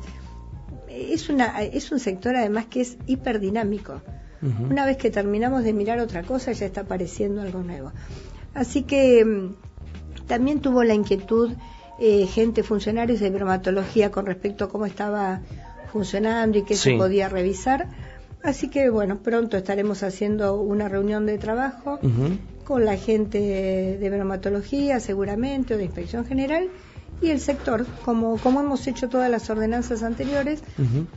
Es, 0.93 1.29
una, 1.29 1.61
es 1.63 1.91
un 1.91 1.99
sector 1.99 2.35
además 2.35 2.65
que 2.67 2.81
es 2.81 2.97
hiperdinámico. 3.07 4.01
Ujú. 4.41 4.65
Una 4.71 4.85
vez 4.85 4.97
que 4.97 5.09
terminamos 5.09 5.63
de 5.63 5.73
mirar 5.73 5.99
otra 5.99 6.23
cosa 6.23 6.51
ya 6.51 6.65
está 6.65 6.81
apareciendo 6.81 7.41
algo 7.41 7.63
nuevo. 7.63 7.91
Así 8.53 8.83
que 8.83 9.23
mm, 9.25 9.55
también 10.27 10.59
tuvo 10.59 10.83
la 10.83 10.93
inquietud 10.93 11.51
eh, 11.99 12.25
gente, 12.27 12.63
funcionarios 12.63 13.19
de 13.19 13.29
bromatología 13.29 14.11
con 14.11 14.25
respecto 14.25 14.65
a 14.65 14.69
cómo 14.69 14.85
estaba 14.85 15.41
funcionando 15.91 16.57
y 16.57 16.63
qué 16.63 16.75
Sí. 16.75 16.91
se 16.91 16.97
podía 16.97 17.29
revisar. 17.29 17.87
Así 18.43 18.67
que 18.69 18.89
bueno, 18.89 19.19
pronto 19.19 19.55
estaremos 19.57 20.03
haciendo 20.03 20.59
una 20.59 20.89
reunión 20.89 21.25
de 21.25 21.37
trabajo 21.37 21.99
con 22.65 22.83
la 22.83 22.97
gente 22.97 23.39
de 23.99 24.09
bromatología 24.09 24.99
seguramente 24.99 25.75
o 25.75 25.77
de 25.77 25.85
inspección 25.85 26.25
general 26.25 26.67
y 27.21 27.29
el 27.29 27.39
sector, 27.39 27.85
como, 28.03 28.37
como 28.37 28.59
hemos 28.61 28.85
hecho 28.87 29.07
todas 29.09 29.29
las 29.29 29.49
ordenanzas 29.49 30.03
anteriores, 30.03 30.61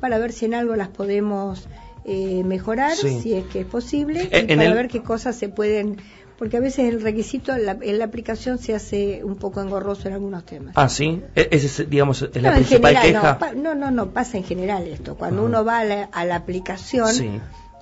para 0.01 0.19
ver 0.19 0.33
si 0.33 0.45
en 0.47 0.55
algo 0.55 0.77
las 0.77 0.89
podemos 0.89 1.69
eh, 2.09 2.45
mejorar, 2.45 2.95
Sí. 2.95 3.21
si 3.21 3.35
es 3.35 3.45
que 3.47 3.61
es 3.63 3.67
posible, 3.67 4.29
Eh, 4.31 4.47
y 4.49 4.55
para 4.55 4.65
el- 4.69 4.75
ver 4.75 4.87
qué 4.89 5.03
cosas 5.03 5.35
se 5.35 5.49
pueden, 5.49 5.97
porque 6.39 6.57
a 6.59 6.61
veces 6.61 6.89
el 6.93 7.03
requisito 7.03 7.53
en 7.53 7.67
la, 7.67 7.77
en 7.81 7.99
la 7.99 8.05
aplicación 8.05 8.59
se 8.59 8.75
hace 8.77 9.25
un 9.25 9.35
poco 9.35 9.61
engorroso 9.61 10.07
en 10.07 10.15
algunos 10.15 10.45
temas. 10.47 10.73
Ah, 10.77 10.89
sí. 10.89 11.21
E- 11.35 11.49
Ese 11.51 11.67
es, 11.83 11.91
digamos, 11.91 12.23
es 12.23 12.35
la 12.41 12.51
no, 12.51 12.57
en 12.57 12.63
principal 12.63 12.97
general, 12.97 13.23
queja. 13.23 13.33
no, 13.33 13.39
pa- 13.41 13.53
no, 13.55 13.75
no, 13.75 13.91
no, 13.91 14.11
pasa 14.11 14.37
en 14.37 14.45
general 14.45 14.87
esto. 14.87 15.17
Cuando 15.17 15.41
Ajá. 15.41 15.49
uno 15.49 15.65
va 15.65 15.79
a 15.81 15.85
la, 15.85 16.05
a 16.13 16.25
la 16.25 16.37
aplicación, 16.37 17.09
Sí. 17.13 17.29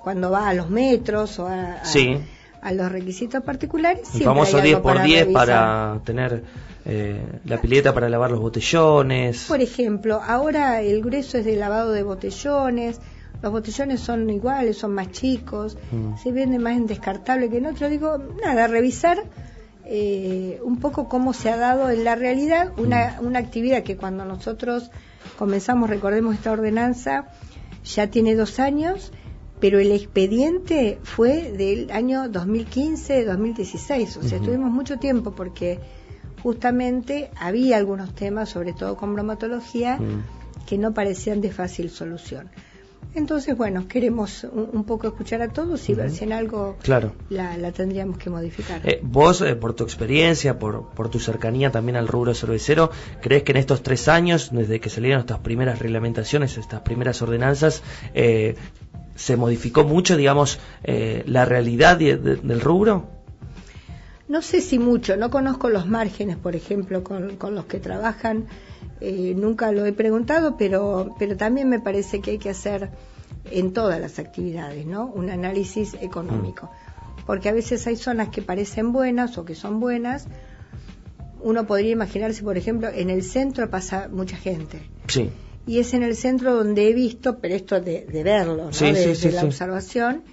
cuando 0.01 0.31
va 0.31 0.47
a 0.49 0.53
los 0.55 0.71
metros 0.71 1.37
o 1.37 1.45
a, 1.47 1.73
a- 1.81 1.85
Sí. 1.85 2.17
a 2.63 2.71
los 2.71 2.91
requisitos 2.91 3.43
particulares, 3.43 4.07
El 4.15 4.23
famoso 4.23 4.57
hay 4.57 4.63
10 4.63 4.75
algo 4.77 4.83
por 4.87 4.93
para 4.95 5.05
10 5.05 5.19
revisar. 5.25 5.45
para 5.47 5.99
tener 6.03 6.43
eh, 6.85 7.21
la 7.45 7.59
pileta 7.59 7.93
para 7.93 8.07
lavar 8.09 8.31
los 8.31 8.39
botellones. 8.39 9.45
Por 9.47 9.61
ejemplo, 9.61 10.21
ahora 10.25 10.81
el 10.81 11.01
grueso 11.01 11.37
es 11.39 11.45
de 11.45 11.55
lavado 11.55 11.91
de 11.91 12.03
botellones, 12.03 12.99
los 13.41 13.51
botellones 13.51 13.99
son 14.01 14.29
iguales, 14.29 14.77
son 14.77 14.93
más 14.93 15.11
chicos, 15.11 15.77
Mm. 15.91 16.17
se 16.21 16.31
vende 16.31 16.57
más 16.59 16.77
en 16.77 16.87
descartable 16.87 17.49
que 17.49 17.57
en 17.57 17.65
otro. 17.67 17.89
Digo, 17.89 18.17
nada, 18.43 18.67
revisar 18.67 19.17
eh, 19.87 20.59
un 20.63 20.79
poco 20.79 21.07
cómo 21.07 21.31
se 21.33 21.49
ha 21.51 21.57
dado 21.57 21.91
en 21.91 22.03
la 22.03 22.15
realidad 22.15 22.71
una, 22.77 23.17
Mm. 23.21 23.25
una 23.27 23.39
actividad 23.39 23.83
que 23.83 23.95
cuando 23.97 24.25
nosotros 24.25 24.89
comenzamos, 25.37 25.89
recordemos 25.91 26.33
esta 26.33 26.51
ordenanza, 26.51 27.27
ya 27.83 28.07
tiene 28.07 28.33
dos 28.33 28.59
años, 28.59 29.11
pero 29.59 29.77
el 29.79 29.91
expediente 29.91 30.97
fue 31.03 31.51
del 31.51 31.91
año 31.91 32.27
2015-2016, 32.29 34.17
o 34.17 34.23
sea, 34.23 34.39
tuvimos 34.39 34.71
mucho 34.71 34.97
tiempo 34.97 35.31
porque 35.31 35.79
justamente 36.45 37.31
había 37.39 37.75
algunos 37.77 38.13
temas, 38.13 38.49
sobre 38.49 38.71
todo 38.73 38.95
con 38.97 39.15
bromatología, 39.15 39.97
Mm. 39.97 40.21
que 40.67 40.77
no 40.77 40.93
parecían 40.93 41.41
de 41.41 41.49
fácil 41.51 41.89
solución. 41.89 42.49
Entonces, 43.15 43.57
bueno, 43.57 43.87
queremos 43.87 44.43
un, 44.43 44.69
un 44.73 44.83
poco 44.83 45.07
escuchar 45.07 45.41
a 45.41 45.47
todos 45.47 45.89
y 45.89 45.95
ver 45.95 46.11
si 46.11 46.23
en 46.23 46.33
algo 46.33 46.77
Claro. 46.83 47.13
la, 47.29 47.57
la 47.57 47.71
tendríamos 47.71 48.19
que 48.19 48.29
modificar. 48.29 48.79
Eh, 48.83 48.99
vos, 49.01 49.41
eh, 49.41 49.55
por 49.55 49.73
tu 49.73 49.83
experiencia, 49.85 50.59
por, 50.59 50.89
por 50.91 51.09
tu 51.09 51.19
cercanía 51.19 51.71
también 51.71 51.95
al 51.95 52.07
rubro 52.07 52.35
cervecero, 52.35 52.91
¿crees 53.23 53.41
que 53.41 53.51
en 53.53 53.57
estos 53.57 53.81
tres 53.81 54.07
años, 54.07 54.49
desde 54.51 54.79
que 54.79 54.89
salieron 54.91 55.21
estas 55.21 55.39
primeras 55.39 55.79
reglamentaciones, 55.79 56.57
estas 56.59 56.81
primeras 56.81 57.21
ordenanzas, 57.23 57.81
eh, 58.13 58.55
se 59.15 59.35
modificó 59.35 59.83
mucho, 59.83 60.15
digamos, 60.15 60.59
eh, 60.83 61.23
la 61.25 61.43
realidad 61.45 61.97
de- 61.97 62.17
de- 62.17 62.35
del 62.35 62.61
rubro? 62.61 63.14
No 64.27 64.41
sé 64.41 64.61
si 64.61 64.79
mucho, 64.79 65.17
no 65.17 65.29
conozco 65.29 65.69
los 65.69 65.87
márgenes, 65.87 66.37
por 66.37 66.55
ejemplo, 66.55 67.03
con, 67.03 67.35
con 67.35 67.53
los 67.53 67.65
que 67.65 67.79
trabajan, 67.79 68.45
eh, 69.01 69.33
nunca 69.35 69.71
lo 69.71 69.85
he 69.85 69.93
preguntado, 69.93 70.57
pero, 70.57 71.15
pero 71.19 71.37
también 71.37 71.69
me 71.69 71.79
parece 71.79 72.21
que 72.21 72.31
hay 72.31 72.37
que 72.37 72.49
hacer 72.49 72.89
en 73.51 73.73
todas 73.73 73.99
las 73.99 74.17
actividades, 74.19 74.85
¿no? 74.85 75.05
Un 75.05 75.29
análisis 75.29 75.95
económico. 76.01 76.71
Porque 77.25 77.49
a 77.49 77.53
veces 77.53 77.85
hay 77.87 77.95
zonas 77.95 78.29
que 78.29 78.41
parecen 78.41 78.91
buenas 78.93 79.37
o 79.37 79.45
que 79.45 79.55
son 79.55 79.79
buenas. 79.79 80.27
Uno 81.41 81.67
podría 81.67 81.91
imaginarse, 81.91 82.43
por 82.43 82.57
ejemplo, 82.57 82.89
en 82.89 83.09
el 83.09 83.23
centro 83.23 83.69
pasa 83.69 84.09
mucha 84.11 84.37
gente. 84.37 84.81
Sí. 85.07 85.29
Y 85.67 85.79
es 85.79 85.93
en 85.93 86.03
el 86.03 86.15
centro 86.15 86.55
donde 86.55 86.89
he 86.89 86.93
visto, 86.93 87.39
pero 87.39 87.55
esto 87.55 87.81
de, 87.81 88.05
de 88.05 88.23
verlo, 88.23 88.65
¿no? 88.65 88.73
Sí, 88.73 88.91
de, 88.91 89.03
sí, 89.03 89.15
sí, 89.15 89.27
de 89.29 89.33
la 89.33 89.43
observación, 89.43 90.23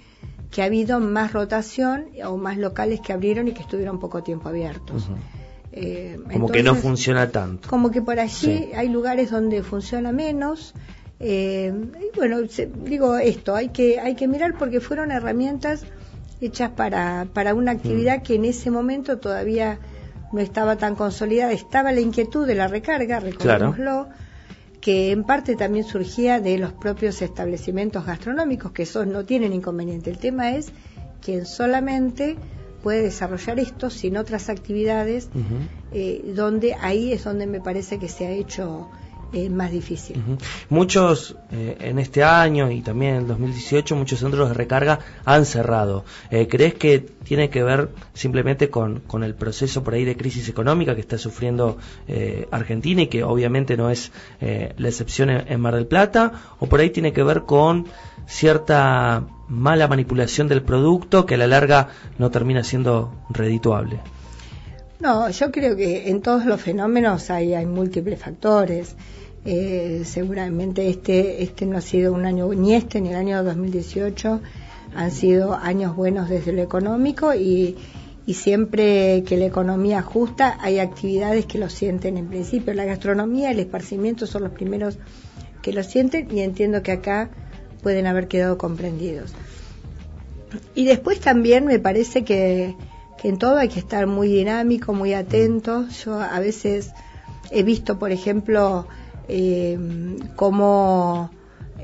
que 0.53 0.61
ha 0.61 0.65
habido 0.65 0.99
más 0.99 1.33
rotación 1.33 2.05
o 2.25 2.37
más 2.37 2.57
locales 2.57 2.99
que 3.01 3.11
abrieron 3.13 3.47
y 3.47 3.53
que 3.53 3.61
estuvieron 3.61 3.99
poco 3.99 4.21
tiempo 4.23 4.49
abiertos. 4.49 5.09
Eh, 5.71 6.19
Como 6.31 6.49
que 6.49 6.61
no 6.61 6.75
funciona 6.75 7.29
tanto. 7.31 7.67
Como 7.67 7.89
que 7.89 8.01
por 8.01 8.19
allí 8.19 8.31
Sí. 8.57 8.69
hay 8.75 8.89
lugares 8.89 9.31
donde 9.31 9.63
funciona 9.63 10.11
menos. 10.11 10.73
eh, 11.25 11.71
y 12.01 12.17
bueno, 12.17 12.37
se- 12.49 12.69
digo 12.83 13.17
esto, 13.17 13.55
hay 13.55 13.69
que, 13.69 13.97
hay 13.99 14.13
que 14.15 14.27
mirar 14.27 14.55
porque 14.59 14.81
fueron 14.81 15.09
herramientas 15.09 15.85
hechas 16.41 16.69
para, 16.71 17.27
para 17.33 17.53
una 17.53 17.71
actividad 17.71 18.17
Mm. 18.17 18.23
que 18.23 18.35
en 18.35 18.43
ese 18.45 18.69
momento 18.71 19.19
todavía 19.19 19.79
no 20.33 20.41
estaba 20.41 20.75
tan 20.77 20.95
consolidada. 20.95 21.53
Estaba 21.53 21.93
la 21.93 22.01
inquietud 22.01 22.45
de 22.45 22.55
la 22.55 22.67
recarga, 22.67 23.21
recordémoslo, 23.21 24.09
que 24.83 25.11
en 25.11 25.23
parte 25.23 25.55
también 25.55 25.85
surgía 25.85 26.41
de 26.41 26.57
los 26.57 26.73
propios 26.73 27.21
establecimientos 27.21 28.05
gastronómicos, 28.05 28.73
que 28.73 28.83
esos 28.83 29.07
no 29.07 29.23
tienen 29.23 29.53
inconveniente. 29.53 30.09
El 30.09 30.17
tema 30.17 30.51
es 30.51 30.73
quien 31.21 31.45
solamente 31.45 32.35
puede 32.83 33.01
desarrollar 33.01 33.59
esto 33.59 33.89
sin 33.89 34.17
otras 34.17 34.49
actividades, 34.49 35.29
eh, 35.93 36.21
donde 36.35 36.75
ahí 36.81 37.13
es 37.13 37.23
donde 37.23 37.47
me 37.47 37.61
parece 37.61 37.97
que 37.97 38.09
se 38.09 38.27
ha 38.27 38.31
hecho 38.31 38.89
eh, 39.33 39.49
más 39.49 39.71
difícil. 39.71 40.21
Muchos 40.69 41.35
eh, 41.51 41.75
en 41.79 41.97
este 41.97 42.23
año 42.23 42.69
y 42.69 42.81
también 42.81 43.15
en 43.15 43.21
el 43.21 43.27
2018 43.27 43.95
muchos 43.95 44.19
centros 44.19 44.49
de 44.49 44.53
recarga 44.53 44.99
han 45.25 45.45
cerrado. 45.45 46.05
Eh, 46.29 46.47
¿Crees 46.47 46.75
que 46.75 46.99
tiene 46.99 47.49
que 47.49 47.63
ver 47.63 47.89
simplemente 48.13 48.69
con, 48.69 48.99
con 48.99 49.23
el 49.23 49.33
proceso 49.33 49.83
por 49.83 49.95
ahí 49.95 50.05
de 50.05 50.15
crisis 50.15 50.49
económica 50.49 50.93
que 50.93 51.01
está 51.01 51.17
sufriendo 51.17 51.77
Argentina 52.51 53.01
y 53.01 53.07
que 53.07 53.23
obviamente 53.23 53.75
no 53.75 53.89
es 53.89 54.11
la 54.39 54.87
excepción 54.87 55.29
en, 55.29 55.51
en 55.51 55.61
Mar 55.61 55.75
del 55.75 55.87
Plata? 55.87 56.33
¿O 56.59 56.67
por 56.67 56.79
ahí 56.79 56.91
tiene 56.91 57.11
que 57.11 57.23
ver 57.23 57.41
con 57.43 57.87
cierta 58.27 59.23
mala 59.47 59.87
manipulación 59.87 60.47
del 60.47 60.61
producto 60.61 61.25
que 61.25 61.35
a 61.35 61.37
la 61.37 61.47
larga 61.47 61.89
no 62.19 62.29
termina 62.29 62.63
siendo 62.63 63.13
redituable? 63.29 63.99
No, 65.03 65.29
yo 65.29 65.51
creo 65.51 65.75
que 65.75 66.09
en 66.09 66.21
todos 66.21 66.45
los 66.45 66.61
fenómenos 66.61 67.29
hay, 67.29 67.53
hay 67.53 67.65
múltiples 67.65 68.17
factores. 68.21 68.95
Eh, 69.43 70.03
seguramente 70.05 70.87
este, 70.87 71.43
este 71.43 71.65
no 71.65 71.77
ha 71.77 71.81
sido 71.81 72.13
un 72.13 72.25
año, 72.25 72.53
ni 72.53 72.73
este 72.73 73.01
ni 73.01 73.09
el 73.09 73.15
año 73.15 73.43
2018 73.43 74.39
han 74.95 75.11
sido 75.11 75.55
años 75.55 75.93
buenos 75.97 76.29
desde 76.29 76.53
lo 76.53 76.61
económico 76.61 77.33
y, 77.33 77.75
y 78.25 78.35
siempre 78.35 79.25
que 79.27 79.35
la 79.35 79.43
economía 79.43 79.99
ajusta 79.99 80.57
hay 80.61 80.79
actividades 80.79 81.47
que 81.47 81.57
lo 81.57 81.69
sienten 81.69 82.17
en 82.17 82.29
principio. 82.29 82.73
La 82.73 82.85
gastronomía, 82.85 83.51
el 83.51 83.59
esparcimiento 83.59 84.25
son 84.25 84.43
los 84.43 84.53
primeros 84.53 84.97
que 85.61 85.73
lo 85.73 85.83
sienten 85.83 86.29
y 86.31 86.39
entiendo 86.39 86.81
que 86.81 86.93
acá 86.93 87.29
pueden 87.81 88.07
haber 88.07 88.29
quedado 88.29 88.57
comprendidos. 88.57 89.33
Y 90.75 90.85
después 90.85 91.19
también 91.19 91.65
me 91.65 91.79
parece 91.79 92.23
que, 92.23 92.77
que 93.23 93.29
en 93.29 93.37
todo 93.39 93.57
hay 93.57 93.69
que 93.69 93.79
estar 93.79 94.05
muy 94.05 94.27
dinámico, 94.27 94.93
muy 94.93 95.13
atento. 95.15 95.87
Yo 96.05 96.19
a 96.21 96.39
veces 96.39 96.91
he 97.49 97.63
visto, 97.63 97.97
por 97.97 98.11
ejemplo, 98.11 98.85
eh, 99.27 99.79
cómo 100.35 101.31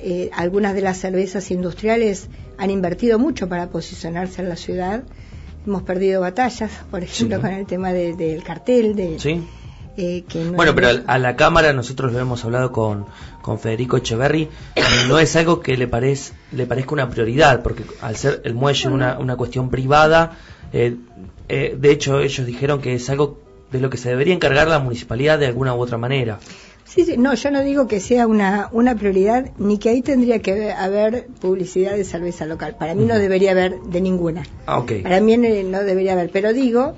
eh, 0.01 0.29
algunas 0.35 0.73
de 0.75 0.81
las 0.81 0.97
cervezas 0.97 1.49
industriales 1.51 2.27
han 2.57 2.69
invertido 2.71 3.17
mucho 3.19 3.47
para 3.49 3.67
posicionarse 3.69 4.41
en 4.41 4.49
la 4.49 4.55
ciudad. 4.57 5.03
Hemos 5.65 5.83
perdido 5.83 6.21
batallas, 6.21 6.71
por 6.91 7.03
ejemplo, 7.03 7.37
Sí. 7.37 7.41
con 7.41 7.51
el 7.51 7.65
tema 7.65 7.93
de- 7.93 8.15
del 8.15 8.43
cartel, 8.43 8.95
de, 8.95 9.19
¿Sí? 9.19 9.43
eh, 9.97 10.23
que 10.27 10.43
no 10.45 10.53
Bueno, 10.53 10.73
pero 10.75 10.89
a 11.05 11.17
la 11.19 11.35
Cámara 11.35 11.73
nosotros 11.73 12.11
lo 12.13 12.19
hemos 12.19 12.43
hablado 12.45 12.71
con, 12.71 13.05
con 13.41 13.59
Federico 13.59 13.97
Echeverry, 13.97 14.49
no 15.09 15.19
es 15.19 15.35
algo 15.35 15.59
que 15.59 15.75
le, 15.77 15.87
parez, 15.87 16.33
le 16.53 16.65
parezca 16.65 16.93
una 16.93 17.09
prioridad, 17.09 17.61
porque 17.61 17.83
al 18.01 18.15
ser 18.15 18.41
el 18.45 18.53
muelle 18.55 18.87
una, 18.89 19.19
una 19.19 19.35
cuestión 19.35 19.69
privada, 19.69 20.37
eh, 20.73 20.95
eh, 21.47 21.75
de 21.79 21.91
hecho 21.91 22.19
ellos 22.19 22.45
dijeron 22.45 22.81
que 22.81 22.95
es 22.95 23.09
algo 23.09 23.39
de 23.71 23.79
lo 23.79 23.89
que 23.89 23.97
se 23.97 24.09
debería 24.09 24.33
encargar 24.33 24.67
la 24.67 24.79
municipalidad 24.79 25.39
de 25.39 25.47
alguna 25.47 25.75
u 25.75 25.79
otra 25.79 25.97
manera. 25.97 26.39
Sí, 26.85 27.05
sí, 27.05 27.17
no, 27.17 27.35
yo 27.35 27.51
no 27.51 27.61
digo 27.61 27.87
que 27.87 27.99
sea 27.99 28.25
una, 28.25 28.69
una 28.71 28.95
prioridad, 28.95 29.51
ni 29.59 29.77
que 29.77 29.89
ahí 29.89 30.01
tendría 30.01 30.41
que 30.41 30.71
haber 30.71 31.27
publicidad 31.39 31.95
de 31.95 32.03
cerveza 32.03 32.47
local. 32.47 32.77
Para 32.79 32.95
mí 32.95 33.05
no 33.05 33.19
debería 33.19 33.51
haber 33.51 33.79
de 33.79 34.01
ninguna. 34.01 34.43
Ah, 34.65 34.79
ok. 34.79 35.03
Para 35.03 35.21
mí 35.21 35.37
no 35.37 35.83
debería 35.83 36.13
haber, 36.13 36.31
pero 36.31 36.51
digo 36.51 36.95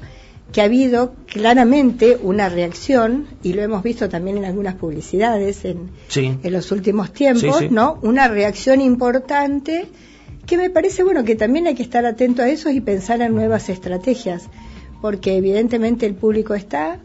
que 0.54 0.62
ha 0.62 0.66
habido 0.66 1.14
claramente 1.28 2.18
una 2.22 2.48
reacción, 2.48 3.28
y 3.44 3.52
lo 3.54 3.62
hemos 3.64 3.84
visto 3.84 4.08
también 4.08 4.38
en 4.38 4.46
algunas 4.46 4.76
publicidades 4.76 5.66
en, 5.66 5.90
Sí. 6.08 6.38
en 6.42 6.54
los 6.54 6.72
últimos 6.72 7.12
tiempos, 7.12 7.58
sí. 7.60 7.68
¿no? 7.70 8.00
Una 8.02 8.30
reacción 8.30 8.80
importante 8.80 9.88
que 10.52 10.58
me 10.58 10.70
parece, 10.70 11.04
bueno, 11.04 11.24
que 11.24 11.38
también 11.38 11.66
hay 11.68 11.76
que 11.76 11.84
estar 11.84 12.06
atento 12.06 12.42
a 12.42 12.50
eso 12.50 12.70
y 12.70 12.82
pensar 12.82 13.22
en 13.22 13.34
nuevas 13.34 13.70
estrategias, 13.70 14.50
porque 15.02 15.38
evidentemente 15.38 16.06
el 16.06 16.14
público 16.14 16.56
está, 16.56 17.00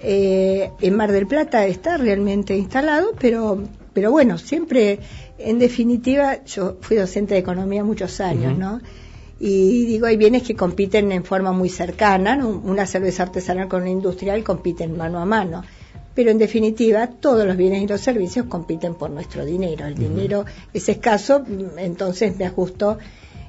eh, 0.00 0.70
en 0.82 0.94
Mar 0.94 1.10
del 1.10 1.26
Plata 1.26 1.64
está 1.64 1.96
realmente 1.96 2.54
instalado, 2.54 3.12
pero, 3.18 3.64
pero 3.94 4.10
bueno, 4.10 4.36
siempre, 4.36 4.98
en 5.38 5.58
definitiva, 5.58 6.44
yo 6.44 6.76
fui 6.82 6.98
docente 6.98 7.32
de 7.32 7.40
economía 7.40 7.82
muchos 7.84 8.20
años. 8.20 8.58
¿no? 8.58 8.82
Y 9.40 9.86
digo, 9.86 10.04
hay 10.04 10.18
bienes 10.18 10.42
que 10.42 10.54
compiten 10.54 11.10
en 11.10 11.24
forma 11.24 11.52
muy 11.52 11.70
cercana, 11.70 12.36
¿no? 12.36 12.50
una 12.50 12.84
cerveza 12.84 13.22
artesanal 13.22 13.66
con 13.66 13.80
una 13.80 13.92
industrial 13.92 14.44
compiten 14.44 14.94
mano 14.94 15.20
a 15.20 15.24
mano. 15.24 15.64
Pero 16.14 16.30
en 16.30 16.38
definitiva 16.38 17.08
todos 17.08 17.46
los 17.46 17.56
bienes 17.56 17.82
y 17.82 17.86
los 17.86 18.00
servicios 18.00 18.46
compiten 18.46 18.94
por 18.94 19.10
nuestro 19.10 19.44
dinero. 19.44 19.86
El 19.86 19.94
dinero 19.94 20.44
es 20.72 20.88
escaso, 20.88 21.44
entonces 21.76 22.36
me 22.36 22.46
ajusto 22.46 22.98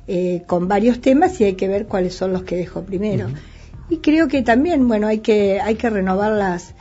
eh, 0.08 0.44
con 0.48 0.68
varios 0.68 1.02
temas 1.02 1.40
y 1.42 1.46
hay 1.46 1.54
que 1.54 1.68
ver 1.68 1.88
cuáles 1.88 2.16
son 2.16 2.34
los 2.34 2.44
que 2.44 2.56
dejo 2.56 2.84
primero. 2.84 3.28
Y 3.90 3.98
creo 3.98 4.28
que 4.28 4.42
también, 4.42 4.88
bueno, 4.88 5.08
hay 5.08 5.20
que, 5.20 5.60
hay 5.62 5.76
que 5.76 5.90
renovar 5.90 6.32
las, 6.32 6.74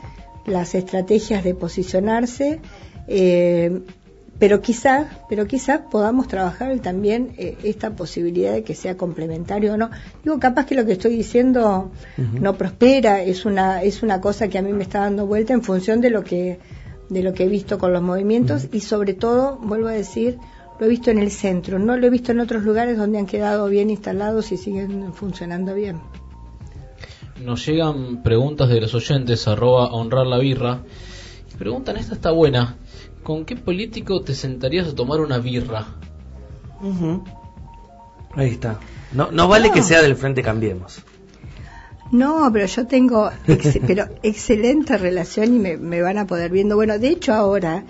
las 0.45 0.73
estrategias 0.73 1.43
de 1.43 1.53
posicionarse. 1.53 2.59
Eh, 3.07 3.81
pero 4.37 4.61
quizá, 4.61 5.09
pero 5.29 5.47
quizá 5.47 5.85
podamos 5.89 6.27
trabajar 6.27 6.77
también 6.79 7.33
eh, 7.37 7.57
esta 7.63 7.95
posibilidad 7.95 8.53
de 8.53 8.63
que 8.63 8.75
sea 8.75 8.97
complementario 8.97 9.73
o 9.73 9.77
no. 9.77 9.89
Digo, 10.23 10.39
capaz 10.39 10.65
que 10.65 10.75
lo 10.75 10.85
que 10.85 10.93
estoy 10.93 11.15
diciendo 11.15 11.91
no 12.17 12.57
prospera, 12.57 13.21
es 13.21 13.45
una, 13.45 13.81
es 13.81 14.03
una 14.03 14.19
cosa 14.19 14.47
que 14.49 14.57
a 14.57 14.61
mí 14.61 14.73
me 14.73 14.83
está 14.83 14.99
dando 14.99 15.25
vuelta 15.25 15.53
en 15.53 15.63
función 15.63 16.01
de 16.01 16.09
lo 16.09 16.23
que, 16.23 16.59
de 17.09 17.23
lo 17.23 17.33
que 17.33 17.43
he 17.45 17.47
visto 17.47 17.77
con 17.77 17.93
los 17.93 18.01
movimientos 18.01 18.67
y 18.71 18.81
sobre 18.81 19.13
todo, 19.13 19.57
vuelvo 19.57 19.87
a 19.87 19.93
decir, 19.93 20.37
lo 20.79 20.85
he 20.85 20.89
visto 20.89 21.11
en 21.11 21.19
el 21.19 21.31
centro, 21.31 21.79
no 21.79 21.95
lo 21.95 22.05
he 22.05 22.09
visto 22.09 22.33
en 22.33 22.41
otros 22.41 22.63
lugares 22.63 22.97
donde 22.97 23.17
han 23.17 23.25
quedado 23.25 23.67
bien 23.67 23.89
instalados 23.89 24.51
y 24.51 24.57
siguen 24.57 25.13
funcionando 25.13 25.73
bien. 25.73 25.99
Nos 27.41 27.65
llegan 27.65 28.23
preguntas 28.23 28.69
de 28.69 28.81
los 28.81 28.93
oyentes, 28.95 29.47
arroba 29.47 29.93
honrar 29.93 30.25
la 30.25 30.39
birra. 30.39 30.83
Y 31.53 31.57
preguntan, 31.57 31.97
esta 31.97 32.15
está 32.15 32.31
buena. 32.31 32.77
¿Con 33.25 33.43
qué 33.43 33.55
político 33.55 34.21
te 34.21 34.33
sentarías 34.35 34.87
a 34.87 34.95
tomar 34.95 35.19
una 35.19 35.39
birra? 35.39 35.85
Ahí 38.35 38.49
está. 38.51 38.79
No, 39.13 39.31
no 39.31 39.47
vale 39.47 39.71
que 39.71 39.81
sea 39.81 40.01
del 40.01 40.15
Frente 40.15 40.41
Cambiemos. 40.43 40.99
No, 42.11 42.51
pero 42.53 42.67
yo 42.67 42.85
tengo 42.85 43.31
ex- 43.47 43.79
pero 43.87 44.05
excelente 44.21 44.95
relación 44.97 45.55
y 45.55 45.59
me, 45.59 45.75
me 45.77 46.01
van 46.03 46.19
a 46.19 46.27
poder 46.27 46.51
viendo. 46.51 46.75
Bueno, 46.75 46.99
de 46.99 47.07
hecho 47.09 47.33
ahora 47.33 47.83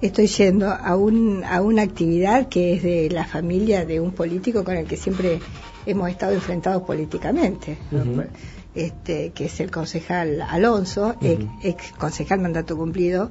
estoy 0.00 0.28
yendo 0.28 0.70
a, 0.70 0.94
un, 0.96 1.42
a 1.44 1.60
una 1.60 1.82
actividad 1.82 2.48
que 2.48 2.74
es 2.74 2.82
de 2.84 3.10
la 3.10 3.24
familia 3.26 3.84
de 3.84 3.98
un 4.00 4.12
político 4.12 4.62
con 4.62 4.76
el 4.76 4.86
que 4.86 4.96
siempre 4.96 5.40
hemos 5.86 6.08
estado 6.08 6.32
enfrentados 6.34 6.84
políticamente. 6.84 7.78
Este, 8.74 9.30
que 9.30 9.46
es 9.46 9.60
el 9.60 9.70
concejal 9.70 10.42
Alonso, 10.42 11.16
ex, 11.20 11.44
ex 11.62 11.92
concejal 11.92 12.40
mandato 12.40 12.76
cumplido, 12.76 13.30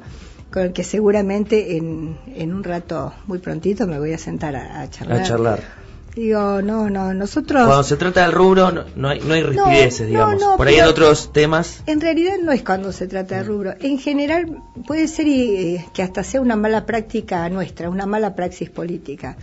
con 0.51 0.63
el 0.63 0.73
que 0.73 0.83
seguramente 0.83 1.77
en, 1.77 2.17
en 2.35 2.53
un 2.53 2.63
rato 2.63 3.13
muy 3.27 3.39
prontito 3.39 3.87
me 3.87 3.99
voy 3.99 4.13
a 4.13 4.17
sentar 4.17 4.55
a, 4.55 4.81
a 4.81 4.89
charlar. 4.89 5.19
A 5.19 5.23
charlar. 5.23 5.87
Digo, 6.17 6.63
no, 6.63 6.89
no, 6.89 7.13
nosotros... 7.13 7.63
Cuando 7.67 7.83
se 7.83 7.95
trata 7.95 8.23
del 8.23 8.31
rubro, 8.31 8.71
no, 8.71 8.85
no 8.95 9.09
hay, 9.09 9.19
no 9.19 9.35
hay 9.35 9.43
rispideces, 9.43 10.01
no, 10.01 10.07
digamos. 10.07 10.41
no, 10.41 10.57
Por 10.57 10.67
ahí 10.67 10.79
en 10.79 10.85
otros 10.85 11.31
temas. 11.31 11.83
En 11.85 12.01
realidad 12.01 12.37
no 12.41 12.51
es 12.51 12.63
cuando 12.63 12.91
se 12.91 13.05
trata 13.05 13.35
de 13.35 13.43
rubro. 13.43 13.75
En 13.79 13.99
general 13.99 14.63
puede 14.87 15.07
ser 15.07 15.27
eh, 15.27 15.85
que 15.93 16.01
hasta 16.01 16.23
sea 16.23 16.41
una 16.41 16.55
mala 16.55 16.87
práctica 16.87 17.47
nuestra, 17.49 17.91
una 17.91 18.07
mala 18.07 18.33
praxis 18.33 18.71
política. 18.71 19.37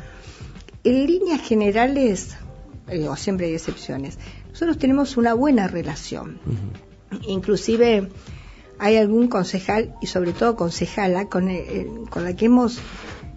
En 0.82 1.06
líneas 1.06 1.42
generales, 1.42 2.34
eh, 2.88 3.06
o 3.08 3.14
siempre 3.14 3.46
hay 3.46 3.54
excepciones, 3.54 4.18
nosotros 4.54 4.78
tenemos 4.78 5.16
una 5.16 5.34
buena 5.34 5.66
relación. 5.68 6.38
Inclusive 7.28 8.08
hay 8.78 8.96
algún 8.96 9.28
concejal 9.28 9.94
y 10.00 10.06
sobre 10.06 10.32
todo 10.32 10.56
concejala 10.56 11.26
con, 11.26 11.48
el- 11.48 12.08
con 12.10 12.24
la 12.24 12.34
que 12.34 12.46
hemos 12.46 12.78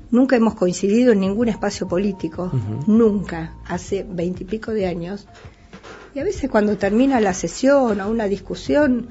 nunca 0.10 0.36
hemos 0.38 0.56
coincidido 0.56 1.12
en 1.12 1.20
ningún 1.20 1.50
espacio 1.50 1.88
político, 1.88 2.50
nunca, 2.88 3.56
hace 3.68 4.06
veintipico 4.10 4.72
de 4.72 4.88
años. 4.88 5.28
Y 6.16 6.20
a 6.20 6.24
veces 6.24 6.50
cuando 6.50 6.78
termina 6.78 7.20
la 7.20 7.34
sesión 7.34 8.00
o 8.00 8.10
una 8.10 8.26
discusión, 8.28 9.10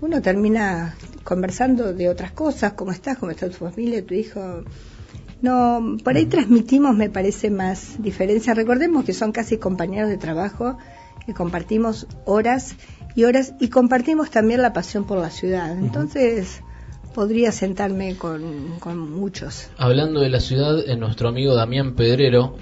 uno 0.00 0.20
termina 0.20 0.96
conversando 1.22 1.94
de 1.94 2.08
otras 2.08 2.32
cosas, 2.32 2.72
cómo 2.72 2.90
estás, 2.90 3.18
cómo 3.18 3.30
está 3.30 3.48
tu 3.48 3.58
familia, 3.58 4.04
tu 4.04 4.14
hijo. 4.14 4.64
No, 5.42 5.96
por 6.02 6.16
ahí 6.16 6.26
transmitimos, 6.26 6.96
me 6.96 7.08
parece, 7.08 7.50
más 7.50 8.02
diferencia. 8.02 8.52
Recordemos 8.54 9.04
que 9.04 9.12
son 9.12 9.30
casi 9.32 9.58
compañeros 9.58 10.08
de 10.10 10.16
trabajo, 10.16 10.76
que 11.26 11.34
compartimos 11.34 12.06
horas 12.24 12.74
y 13.14 13.24
horas 13.24 13.54
y 13.60 13.68
compartimos 13.68 14.30
también 14.30 14.62
la 14.62 14.72
pasión 14.72 15.04
por 15.04 15.18
la 15.18 15.30
ciudad. 15.30 15.70
Entonces, 15.78 16.62
podría 17.14 17.52
sentarme 17.52 18.16
con, 18.16 18.78
con 18.80 18.98
muchos. 19.10 19.68
Hablando 19.78 20.20
de 20.20 20.30
la 20.30 20.40
ciudad, 20.40 20.78
eh, 20.88 20.96
nuestro 20.96 21.28
amigo 21.28 21.54
Damián 21.54 21.94
Pedrero, 21.94 22.56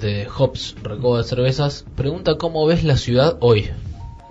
de 0.00 0.26
Hops, 0.36 0.76
Recoba 0.82 1.18
de 1.18 1.24
Cervezas, 1.24 1.84
pregunta 1.96 2.36
cómo 2.38 2.64
ves 2.66 2.84
la 2.84 2.96
ciudad 2.96 3.36
hoy. 3.40 3.70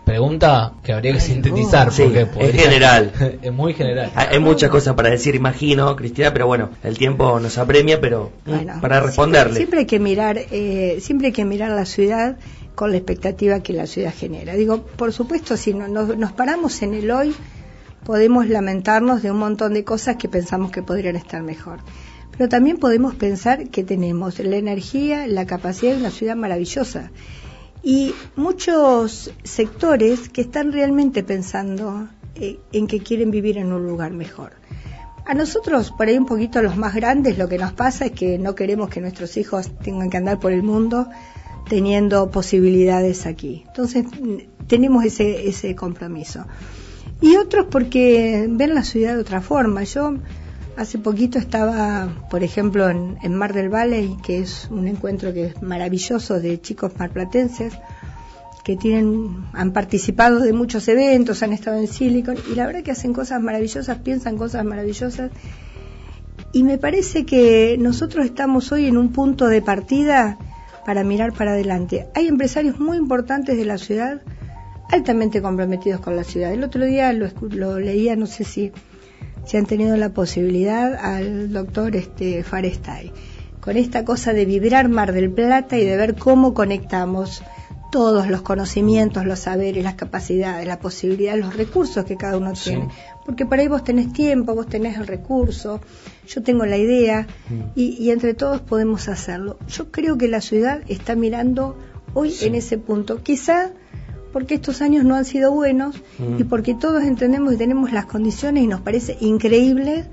Pregunta 0.06 0.74
que 0.84 0.94
habría 0.94 1.14
que 1.14 1.20
sintetizar, 1.20 1.92
Sí, 1.92 2.04
porque 2.04 2.22
es 2.22 2.28
podría- 2.28 2.62
general. 2.62 3.12
es 3.42 3.52
muy 3.52 3.74
general. 3.74 4.12
Hay 4.14 4.28
hay 4.34 4.40
muchas 4.40 4.70
cosas 4.70 4.94
para 4.94 5.10
decir, 5.10 5.34
imagino, 5.34 5.96
Cristina, 5.96 6.32
pero 6.32 6.46
bueno, 6.46 6.70
el 6.84 6.96
tiempo 6.98 7.40
nos 7.40 7.58
apremia, 7.58 8.00
pero 8.00 8.32
mm, 8.46 8.50
Bueno, 8.50 8.74
para 8.82 8.96
siempre- 8.98 9.00
responderle. 9.08 9.56
Siempre, 9.56 9.80
hay 9.80 9.86
que 9.88 10.00
mirar, 10.00 10.38
eh, 10.52 11.00
siempre 11.02 11.28
hay 11.28 11.34
que 11.34 11.44
mirar 11.46 11.72
la 11.72 11.86
ciudad 11.86 12.38
con 12.76 12.92
la 12.92 12.98
expectativa 12.98 13.62
que 13.62 13.74
la 13.74 13.88
ciudad 13.88 14.14
genera. 14.14 14.54
Digo, 14.54 14.82
por 14.84 15.12
supuesto, 15.14 15.58
si 15.58 15.74
no- 15.74 15.88
nos, 15.88 16.32
paramos 16.34 16.82
en 16.82 16.94
el 16.94 17.10
hoy, 17.12 17.34
podemos 18.04 18.48
lamentarnos 18.48 19.24
de 19.24 19.32
un 19.32 19.38
montón 19.40 19.74
de 19.74 19.84
cosas 19.84 20.18
que 20.18 20.30
pensamos 20.30 20.72
que 20.72 20.84
podrían 20.84 21.16
estar 21.16 21.42
mejor. 21.42 21.80
Pero 22.38 22.50
también 22.50 22.78
podemos 22.78 23.16
pensar 23.16 23.70
que 23.70 23.84
tenemos 23.84 24.40
la 24.40 24.58
energía, 24.58 25.26
la 25.26 25.46
capacidad 25.46 25.94
de 25.94 26.00
una 26.00 26.12
ciudad 26.12 26.36
maravillosa. 26.36 27.12
Y 27.82 28.14
muchos 28.36 29.32
sectores 29.44 30.28
que 30.30 30.42
están 30.42 30.72
realmente 30.72 31.24
pensando 31.24 32.08
eh, 32.36 32.60
en 32.74 32.88
que 32.88 33.00
quieren 33.00 33.32
vivir 33.32 33.58
en 33.58 33.72
un 33.72 33.88
lugar 33.88 34.12
mejor. 34.12 34.52
A 35.26 35.34
nosotros, 35.34 35.92
por 35.98 36.08
ahí 36.08 36.18
un 36.18 36.26
poquito 36.26 36.62
los 36.62 36.78
más 36.78 36.94
grandes, 36.94 37.38
lo 37.38 37.48
que 37.48 37.58
nos 37.58 37.74
pasa 37.74 38.06
es 38.08 38.12
que 38.12 38.38
no 38.38 38.54
queremos 38.54 38.90
que 38.90 39.02
nuestros 39.02 39.38
hijos 39.38 39.72
tengan 39.84 40.10
que 40.10 40.18
andar 40.18 40.40
por 40.40 40.52
el 40.52 40.62
mundo 40.62 41.08
teniendo 41.68 42.30
posibilidades 42.30 43.26
aquí. 43.26 43.64
Entonces, 43.68 44.06
tenemos 44.68 45.04
ese, 45.06 45.48
ese 45.48 45.76
compromiso. 45.76 46.46
Y 47.22 47.38
otros 47.38 47.68
porque 47.70 48.48
ven 48.50 48.76
la 48.76 48.84
ciudad 48.84 49.16
de 49.16 49.22
otra 49.22 49.42
forma. 49.42 49.84
Yo 49.84 50.16
hace 50.78 50.98
poquito 50.98 51.40
estaba, 51.40 52.28
por 52.30 52.44
ejemplo, 52.44 52.90
en, 52.90 53.18
en 53.24 53.36
Mar 53.36 53.54
del 53.54 53.74
Valle, 53.74 54.18
que 54.24 54.40
es 54.40 54.68
un 54.70 54.88
encuentro 54.88 55.34
que 55.34 55.46
es 55.46 55.62
maravilloso 55.62 56.40
de 56.40 56.60
chicos 56.62 56.94
marplatenses 56.98 57.74
que 58.66 58.76
tienen, 58.76 59.46
han 59.54 59.74
participado 59.74 60.40
de 60.40 60.52
muchos 60.52 60.88
eventos, 60.88 61.44
han 61.44 61.54
estado 61.54 61.78
en 61.78 61.88
Silicon 61.88 62.36
y 62.52 62.56
la 62.56 62.66
verdad 62.66 62.82
que 62.82 62.90
hacen 62.90 63.14
cosas 63.14 63.40
maravillosas, 63.40 64.00
piensan 64.00 64.38
cosas 64.38 64.66
maravillosas 64.66 65.30
y 66.52 66.64
me 66.64 66.80
parece 66.80 67.28
que 67.28 67.78
nosotros 67.80 68.26
estamos 68.26 68.72
hoy 68.72 68.88
en 68.88 68.98
un 68.98 69.12
punto 69.12 69.48
de 69.50 69.62
partida 69.62 70.40
para 70.86 71.04
mirar 71.04 71.34
para 71.34 71.52
adelante. 71.52 72.08
Hay 72.14 72.28
empresarios 72.28 72.80
muy 72.80 72.98
importantes 72.98 73.58
de 73.58 73.66
la 73.66 73.78
ciudad, 73.78 74.22
altamente 74.92 75.42
comprometidos 75.42 76.00
con 76.00 76.16
la 76.16 76.24
ciudad. 76.24 76.54
El 76.54 76.64
otro 76.64 76.86
día 76.86 77.12
lo, 77.12 77.28
lo 77.50 77.80
leía, 77.80 78.16
no 78.16 78.28
sé 78.28 78.44
si, 78.44 78.72
si 79.46 79.58
han 79.58 79.66
tenido 79.66 79.98
la 79.98 80.10
posibilidad, 80.10 80.94
al 80.96 81.52
doctor 81.52 81.96
este, 81.96 82.44
Farestay, 82.44 83.12
con 83.60 83.78
esta 83.78 84.06
cosa 84.06 84.34
de 84.34 84.46
vibrar 84.46 84.88
Mar 84.88 85.12
del 85.12 85.32
Plata 85.32 85.78
y 85.78 85.86
de 85.86 85.98
ver 85.98 86.16
cómo 86.16 86.54
conectamos 86.54 87.42
todos 87.92 88.28
los 88.28 88.42
conocimientos, 88.42 89.26
los 89.26 89.40
saberes, 89.40 89.84
las 89.84 89.96
capacidades, 89.96 90.68
la 90.68 90.80
posibilidad, 90.80 91.36
los 91.38 91.56
recursos 91.56 92.06
que 92.06 92.18
cada 92.18 92.38
uno 92.38 92.56
Sí. 92.56 92.78
Porque 93.26 93.46
por 93.46 93.58
ahí 93.60 93.68
vos 93.68 93.84
tenés 93.84 94.14
tiempo, 94.14 94.54
vos 94.54 94.68
tenés 94.68 94.98
el 94.98 95.08
recurso, 95.08 95.82
yo 96.28 96.44
tengo 96.44 96.66
la 96.66 96.78
idea 96.78 97.26
y, 97.76 97.96
y 98.00 98.12
entre 98.12 98.34
todos 98.36 98.62
podemos 98.62 99.08
hacerlo. 99.08 99.58
Yo 99.68 99.92
creo 99.92 100.18
que 100.18 100.28
la 100.28 100.42
ciudad 100.42 100.82
está 100.88 101.16
mirando 101.16 101.76
hoy 102.14 102.34
en 102.42 102.54
ese 102.56 102.78
punto. 102.78 103.24
Quizá 103.24 103.72
porque 104.32 104.56
estos 104.56 104.82
años 104.82 105.06
no 105.06 105.16
han 105.16 105.26
sido 105.26 105.52
buenos 105.52 105.96
Mm. 106.20 106.40
y 106.40 106.44
porque 106.44 106.74
todos 106.76 107.04
entendemos 107.04 107.54
y 107.54 107.58
tenemos 107.58 107.92
las 107.92 108.06
condiciones 108.06 108.64
y 108.64 108.68
nos 108.68 108.82
parece 108.82 109.18
increíble 109.22 110.06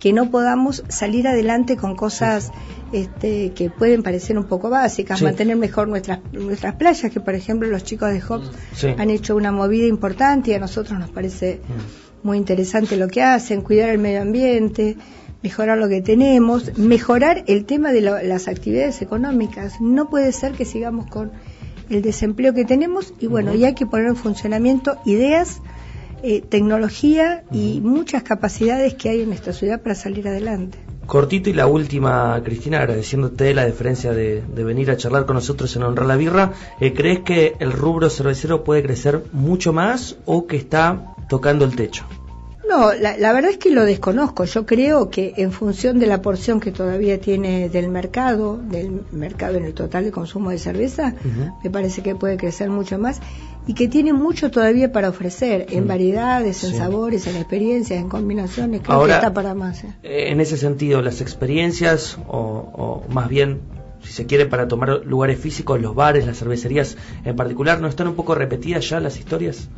que 0.00 0.12
no 0.12 0.30
podamos 0.30 0.84
salir 0.88 1.26
adelante 1.28 1.76
con 1.76 1.96
cosas 1.96 2.50
este, 2.92 3.52
que 3.52 3.68
pueden 3.68 4.02
parecer 4.02 4.38
un 4.38 4.44
poco 4.44 4.70
básicas, 4.70 5.18
Sí. 5.18 5.24
mantener 5.24 5.56
mejor 5.56 5.88
nuestras 5.88 6.20
nuestras 6.32 6.74
playas, 6.76 7.10
que 7.12 7.20
por 7.20 7.34
ejemplo 7.34 7.68
los 7.68 7.82
chicos 7.84 8.10
de 8.12 8.20
Hobbs 8.20 8.50
Sí. 8.74 8.88
han 8.96 9.10
hecho 9.10 9.36
una 9.36 9.52
movida 9.52 9.86
importante 9.86 10.50
y 10.52 10.54
a 10.54 10.58
nosotros 10.60 10.98
nos 10.98 11.10
parece 11.10 11.60
muy 12.28 12.36
interesante 12.38 12.96
lo 12.96 13.08
que 13.08 13.22
hacen, 13.22 13.62
cuidar 13.62 13.88
el 13.90 13.98
medio 13.98 14.20
ambiente, 14.22 14.96
mejorar 15.42 15.78
lo 15.78 15.88
que 15.88 16.02
tenemos, 16.02 16.76
mejorar 16.78 17.44
el 17.46 17.64
tema 17.64 17.92
de 17.92 18.00
lo- 18.02 18.22
las 18.22 18.48
actividades 18.48 19.02
económicas. 19.02 19.80
No 19.80 20.08
puede 20.10 20.30
ser 20.32 20.52
que 20.52 20.64
sigamos 20.64 21.06
con 21.06 21.32
el 21.90 22.02
desempleo 22.02 22.52
que 22.54 22.64
tenemos 22.64 23.14
y 23.18 23.26
bueno, 23.28 23.54
y 23.54 23.64
hay 23.64 23.74
que 23.74 23.86
poner 23.86 24.06
en 24.08 24.16
funcionamiento 24.16 24.98
ideas, 25.06 25.60
eh, 26.22 26.42
tecnología 26.42 27.44
y 27.52 27.80
muchas 27.80 28.22
capacidades 28.24 28.94
que 28.94 29.08
hay 29.08 29.22
en 29.22 29.32
esta 29.32 29.52
ciudad 29.52 29.80
para 29.80 29.94
salir 29.94 30.26
adelante. 30.28 30.76
Cortito 31.06 31.48
y 31.48 31.54
la 31.54 31.66
última, 31.66 32.38
Cristina, 32.44 32.80
agradeciéndote 32.80 33.54
la 33.54 33.64
deferencia 33.64 34.12
de, 34.12 34.42
de 34.54 34.64
venir 34.64 34.90
a 34.90 34.96
charlar 34.98 35.24
con 35.24 35.36
nosotros 35.36 35.74
en 35.76 35.84
Honrar 35.84 36.06
la 36.06 36.16
Birra. 36.16 36.52
Eh, 36.80 36.92
¿Crees 36.92 37.20
que 37.20 37.54
el 37.60 37.72
rubro 37.72 38.10
cervecero 38.10 38.62
puede 38.64 38.82
crecer 38.82 39.22
mucho 39.32 39.72
más 39.72 40.16
o 40.26 40.46
que 40.46 40.56
está 40.58 41.14
tocando 41.30 41.64
el 41.64 41.74
techo? 41.76 42.04
No, 42.68 42.92
la, 42.92 43.16
la 43.16 43.32
verdad 43.32 43.50
es 43.50 43.56
que 43.58 43.70
lo 43.70 43.84
desconozco. 43.84 44.44
Yo 44.44 44.66
creo 44.66 45.08
que 45.10 45.32
en 45.38 45.52
función 45.52 45.98
de 45.98 46.06
la 46.06 46.20
porción 46.20 46.60
que 46.60 46.70
todavía 46.70 47.18
tiene 47.20 47.68
del 47.70 47.88
mercado, 47.88 48.58
del 48.58 49.02
mercado 49.12 49.56
en 49.56 49.64
el 49.64 49.72
total 49.74 50.04
de 50.04 50.10
consumo 50.10 50.50
de 50.50 50.58
cerveza, 50.58 51.14
me 51.64 51.70
parece 51.70 52.02
que 52.02 52.14
puede 52.14 52.36
crecer 52.36 52.68
mucho 52.68 52.98
más 52.98 53.20
y 53.66 53.74
que 53.74 53.88
tiene 53.88 54.12
mucho 54.12 54.50
todavía 54.50 54.92
para 54.92 55.08
ofrecer 55.08 55.66
en 55.70 55.86
variedades, 55.88 56.62
en 56.64 56.70
Sí. 56.72 56.76
sabores, 56.76 57.26
en 57.26 57.36
experiencias, 57.36 58.00
en 58.00 58.08
combinaciones. 58.08 58.82
Creo 58.82 58.96
Ahora- 58.96 59.14
que 59.14 59.18
está 59.18 59.32
para 59.34 59.54
más. 59.54 59.84
¿eh? 59.84 59.94
Eh, 60.02 60.28
En 60.30 60.40
ese 60.40 60.56
sentido, 60.56 61.00
las 61.02 61.20
experiencias, 61.20 62.18
o, 62.28 62.38
o 63.08 63.12
más 63.12 63.28
bien, 63.28 63.60
si 64.02 64.12
se 64.12 64.26
quiere, 64.26 64.46
para 64.46 64.68
tomar 64.68 65.04
lugares 65.04 65.38
físicos, 65.40 65.80
los 65.80 65.94
bares, 65.94 66.26
las 66.26 66.38
cervecerías 66.38 66.96
en 67.24 67.34
particular, 67.34 67.80
¿no 67.80 67.88
están 67.88 68.08
un 68.08 68.14
poco 68.14 68.34
repetidas 68.34 68.88
ya 68.88 69.00
las 69.00 69.18
historias? 69.18 69.68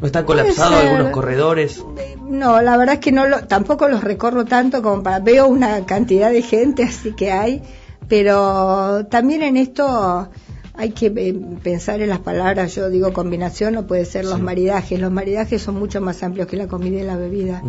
¿No 0.00 0.06
están 0.06 0.24
colapsados 0.24 0.74
algunos 0.80 1.10
corredores? 1.10 1.84
No, 2.28 2.60
la 2.62 2.76
verdad 2.76 2.94
es 2.96 3.00
que 3.00 3.10
no 3.12 3.26
lo, 3.26 3.44
tampoco 3.46 3.88
los 3.88 4.04
recorro 4.04 4.44
tanto 4.44 4.82
como 4.82 5.02
para 5.02 5.18
veo 5.20 5.48
una 5.48 5.84
cantidad 5.86 6.30
de 6.30 6.42
gente 6.42 6.84
así 6.84 7.12
que 7.16 7.32
hay, 7.32 7.62
pero 8.08 9.06
también 9.06 9.42
en 9.42 9.56
esto 9.56 10.28
hay 10.74 10.90
que 10.90 11.06
eh, 11.06 11.34
pensar 11.62 12.00
en 12.00 12.10
las 12.10 12.20
palabras. 12.20 12.74
Yo 12.76 12.88
digo 12.90 13.12
combinación 13.12 13.76
o 13.76 13.86
puede 13.88 14.04
ser 14.04 14.24
los 14.24 14.36
Sí. 14.36 14.42
maridajes. 14.42 15.00
Los 15.00 15.10
maridajes 15.10 15.60
son 15.62 15.76
mucho 15.78 16.00
más 16.00 16.22
amplios 16.22 16.46
que 16.46 16.56
la 16.56 16.68
comida 16.68 17.00
y 17.00 17.04
la 17.04 17.16
bebida. 17.16 17.62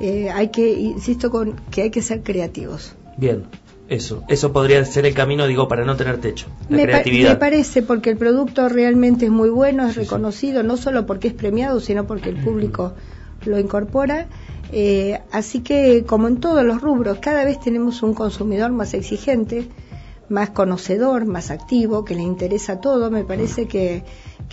Eh, 0.00 0.30
hay 0.30 0.48
que 0.48 0.70
insisto 0.72 1.30
con 1.32 1.56
que 1.72 1.82
hay 1.82 1.90
que 1.90 2.02
ser 2.02 2.22
creativos. 2.22 2.94
Bien, 3.16 3.44
eso. 3.88 4.22
Eso 4.28 4.52
podría 4.52 4.84
ser 4.84 5.06
el 5.06 5.14
camino, 5.14 5.46
digo, 5.46 5.68
para 5.68 5.84
no 5.84 5.96
tener 5.96 6.18
techo. 6.20 6.46
La 6.68 6.76
Me, 6.76 6.82
pa- 6.84 6.88
creatividad. 6.92 7.30
me 7.30 7.36
parece 7.36 7.82
porque 7.82 8.10
el 8.10 8.16
producto 8.16 8.68
realmente 8.68 9.26
es 9.26 9.30
muy 9.30 9.50
bueno, 9.50 9.86
es 9.88 9.96
reconocido, 9.96 10.62
no 10.62 10.76
solo 10.76 11.06
porque 11.06 11.28
es 11.28 11.34
premiado, 11.34 11.80
sino 11.80 12.06
porque 12.06 12.30
el 12.30 12.36
público 12.36 12.94
lo 13.44 13.58
incorpora. 13.58 14.26
Eh, 14.72 15.20
así 15.30 15.60
que, 15.60 16.04
como 16.06 16.28
en 16.28 16.38
todos 16.40 16.64
los 16.64 16.80
rubros, 16.80 17.18
cada 17.20 17.44
vez 17.44 17.60
tenemos 17.60 18.02
un 18.02 18.14
consumidor 18.14 18.72
más 18.72 18.94
exigente, 18.94 19.68
más 20.30 20.50
conocedor, 20.50 21.26
más 21.26 21.50
activo, 21.50 22.04
que 22.04 22.14
le 22.14 22.22
interesa 22.22 22.80
todo. 22.80 23.10
Me 23.10 23.24
parece 23.24 23.66
que, 23.68 24.02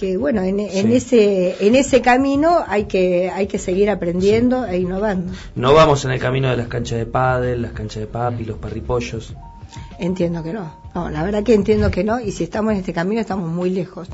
que 0.02 0.18
bueno, 0.18 0.42
en, 0.42 0.60
en 0.60 0.88
Sí. 0.88 0.96
ese 0.96 1.68
en 1.68 1.76
ese 1.76 2.02
camino 2.02 2.64
hay 2.68 2.86
que 2.86 3.30
hay 3.30 3.46
que 3.48 3.60
seguir 3.60 3.90
aprendiendo 3.92 4.66
e 4.66 4.78
innovando. 4.80 5.32
No 5.56 5.74
vamos 5.76 6.04
en 6.06 6.12
el 6.12 6.20
camino 6.20 6.50
de 6.50 6.58
las 6.58 6.68
canchas 6.68 6.98
de 6.98 7.06
pádel, 7.06 7.62
las 7.62 7.72
canchas 7.74 8.02
de 8.02 8.08
papi, 8.08 8.44
los 8.46 8.58
parripollos. 8.58 9.34
Entiendo 10.00 10.42
que 10.44 10.54
no. 10.54 10.74
No, 10.96 11.10
la 11.10 11.24
verdad 11.24 11.44
que 11.44 11.54
entiendo 11.54 11.92
que 11.92 12.04
no. 12.04 12.20
Y 12.20 12.32
si 12.32 12.44
estamos 12.44 12.74
en 12.74 12.80
este 12.80 12.92
camino, 12.94 13.22
estamos 13.22 13.50
muy 13.50 13.70
lejos. 13.70 14.08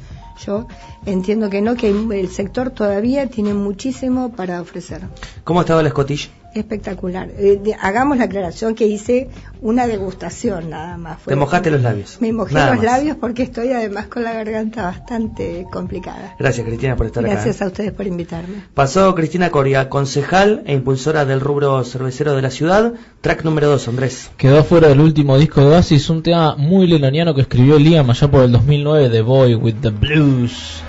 Yo 0.46 0.68
entiendo 1.06 1.50
que 1.50 1.62
no, 1.62 1.76
que 1.76 1.90
el 1.90 2.30
sector 2.30 2.70
todavía 2.70 3.26
tiene 3.28 3.54
muchísimo 3.56 4.34
para 4.34 4.62
ofrecer. 4.62 5.02
¿Cómo 5.44 5.62
estaba 5.62 5.82
la 5.82 5.88
escotilla? 5.88 6.28
Espectacular. 6.60 7.30
Eh, 7.38 7.60
de- 7.64 7.76
hagamos 7.80 8.18
la 8.18 8.26
aclaración 8.26 8.76
que 8.76 8.88
hice 8.88 9.30
una 9.62 9.88
degustación 9.88 10.70
nada 10.70 10.98
más. 10.98 11.20
Fue- 11.22 11.32
Te 11.32 11.36
mojaste 11.38 11.72
los 11.72 11.82
labios. 11.82 12.18
Me 12.20 12.32
mojé 12.34 12.54
Nada 12.54 12.76
los 12.76 12.84
más. 12.84 12.86
labios 12.86 13.18
porque 13.18 13.44
estoy 13.44 13.72
además 13.72 14.08
con 14.08 14.24
la 14.24 14.34
garganta 14.34 14.84
bastante 14.84 15.66
complicada. 15.72 16.36
Gracias, 16.40 16.66
Cristina, 16.66 16.96
por 16.96 17.06
estar 17.08 17.24
Gracias 17.24 17.58
acá. 17.58 17.66
a 17.66 17.68
ustedes 17.70 17.92
por 17.92 18.08
invitarme. 18.08 18.64
Pasó 18.74 19.14
Cristina 19.16 19.50
Coria, 19.52 19.90
concejal 19.90 20.64
e 20.66 20.74
impulsora 20.74 21.26
del 21.26 21.40
rubro 21.42 21.84
cervecero 21.84 22.36
de 22.36 22.42
la 22.42 22.52
ciudad. 22.52 22.94
Track 23.22 23.44
número 23.44 23.68
2, 23.68 23.88
Andrés. 23.88 24.30
Quedó 24.38 24.64
fuera 24.64 24.88
del 24.90 25.00
último 25.00 25.38
disco 25.38 25.62
de 25.62 25.68
Oasis, 25.68 26.10
un 26.10 26.24
tema 26.24 26.56
muy 26.56 26.88
lenoniano 26.88 27.34
que 27.36 27.42
escribió 27.42 27.78
Liam 27.80 28.10
allá 28.10 28.30
por 28.30 28.44
el 28.44 28.52
2009, 28.52 29.10
The 29.10 29.22
Boy 29.22 29.56
with 29.56 29.76
the 29.82 29.90
Blues. 29.90 30.82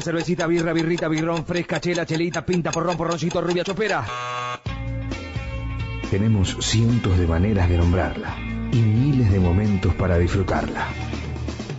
Cerveza, 0.00 0.10
cervecita, 0.24 0.46
birra, 0.46 0.72
birrita, 0.72 1.08
birrón, 1.08 1.44
fresca, 1.44 1.78
chela, 1.78 2.06
chelita, 2.06 2.44
pinta, 2.44 2.70
porrón, 2.70 2.96
porroncito, 2.96 3.40
rubia, 3.40 3.64
chopera. 3.64 4.04
Tenemos 6.10 6.56
cientos 6.60 7.18
de 7.18 7.26
maneras 7.26 7.68
de 7.68 7.76
nombrarla 7.76 8.34
y 8.72 8.76
miles 8.76 9.30
de 9.30 9.40
momentos 9.40 9.94
para 9.94 10.16
disfrutarla. 10.16 10.88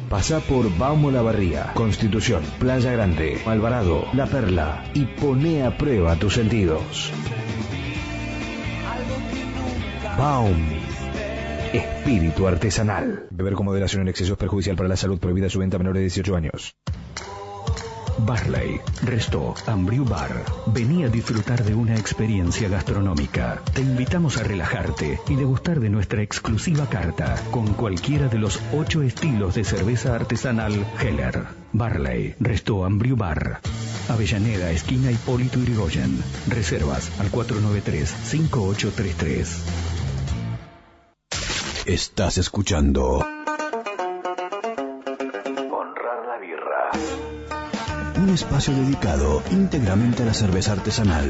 Pasa 0.09 0.39
por 0.39 0.77
Baumo 0.77 1.09
La 1.09 1.23
Barría, 1.23 1.71
Constitución, 1.73 2.43
Playa 2.59 2.91
Grande, 2.91 3.41
Alvarado, 3.45 4.05
La 4.13 4.27
Perla 4.27 4.83
y 4.93 5.05
pone 5.05 5.63
a 5.63 5.77
prueba 5.77 6.15
tus 6.15 6.35
sentidos. 6.35 7.11
Baum. 10.17 10.57
Espíritu 11.73 12.47
artesanal. 12.47 13.25
Beber 13.31 13.53
con 13.53 13.65
moderación 13.65 14.03
en 14.03 14.09
exceso 14.09 14.33
es 14.33 14.39
perjudicial 14.39 14.75
para 14.75 14.89
la 14.89 14.97
salud. 14.97 15.19
Prohibida 15.19 15.49
su 15.49 15.59
venta 15.59 15.77
a 15.77 15.79
menores 15.79 16.01
de 16.01 16.03
18 16.03 16.35
años. 16.35 16.75
Barley, 18.25 18.79
Resto, 19.01 19.53
Ambriu 19.67 20.05
Bar. 20.05 20.45
Vení 20.67 21.03
a 21.03 21.09
disfrutar 21.09 21.61
de 21.63 21.75
una 21.75 21.95
experiencia 21.95 22.69
gastronómica. 22.69 23.61
Te 23.73 23.81
invitamos 23.81 24.37
a 24.37 24.43
relajarte 24.43 25.19
y 25.27 25.35
degustar 25.35 25.79
de 25.79 25.89
nuestra 25.89 26.21
exclusiva 26.21 26.87
carta 26.87 27.35
con 27.51 27.73
cualquiera 27.73 28.27
de 28.27 28.37
los 28.37 28.61
ocho 28.73 29.01
estilos 29.01 29.55
de 29.55 29.63
cerveza 29.63 30.13
artesanal 30.15 30.85
Heller. 30.99 31.45
Barley, 31.73 32.35
Resto, 32.39 32.85
Ambriu 32.85 33.15
Bar. 33.15 33.59
Avellaneda, 34.09 34.69
esquina 34.71 35.11
Hipólito 35.11 35.59
Yrigoyen. 35.59 36.23
Reservas 36.47 37.11
al 37.19 37.31
493-5833. 37.31 39.47
Estás 41.85 42.37
escuchando. 42.37 43.25
Un 48.21 48.29
espacio 48.29 48.71
dedicado 48.75 49.41
íntegramente 49.49 50.21
a 50.21 50.27
la 50.27 50.35
cerveza 50.35 50.73
artesanal. 50.73 51.27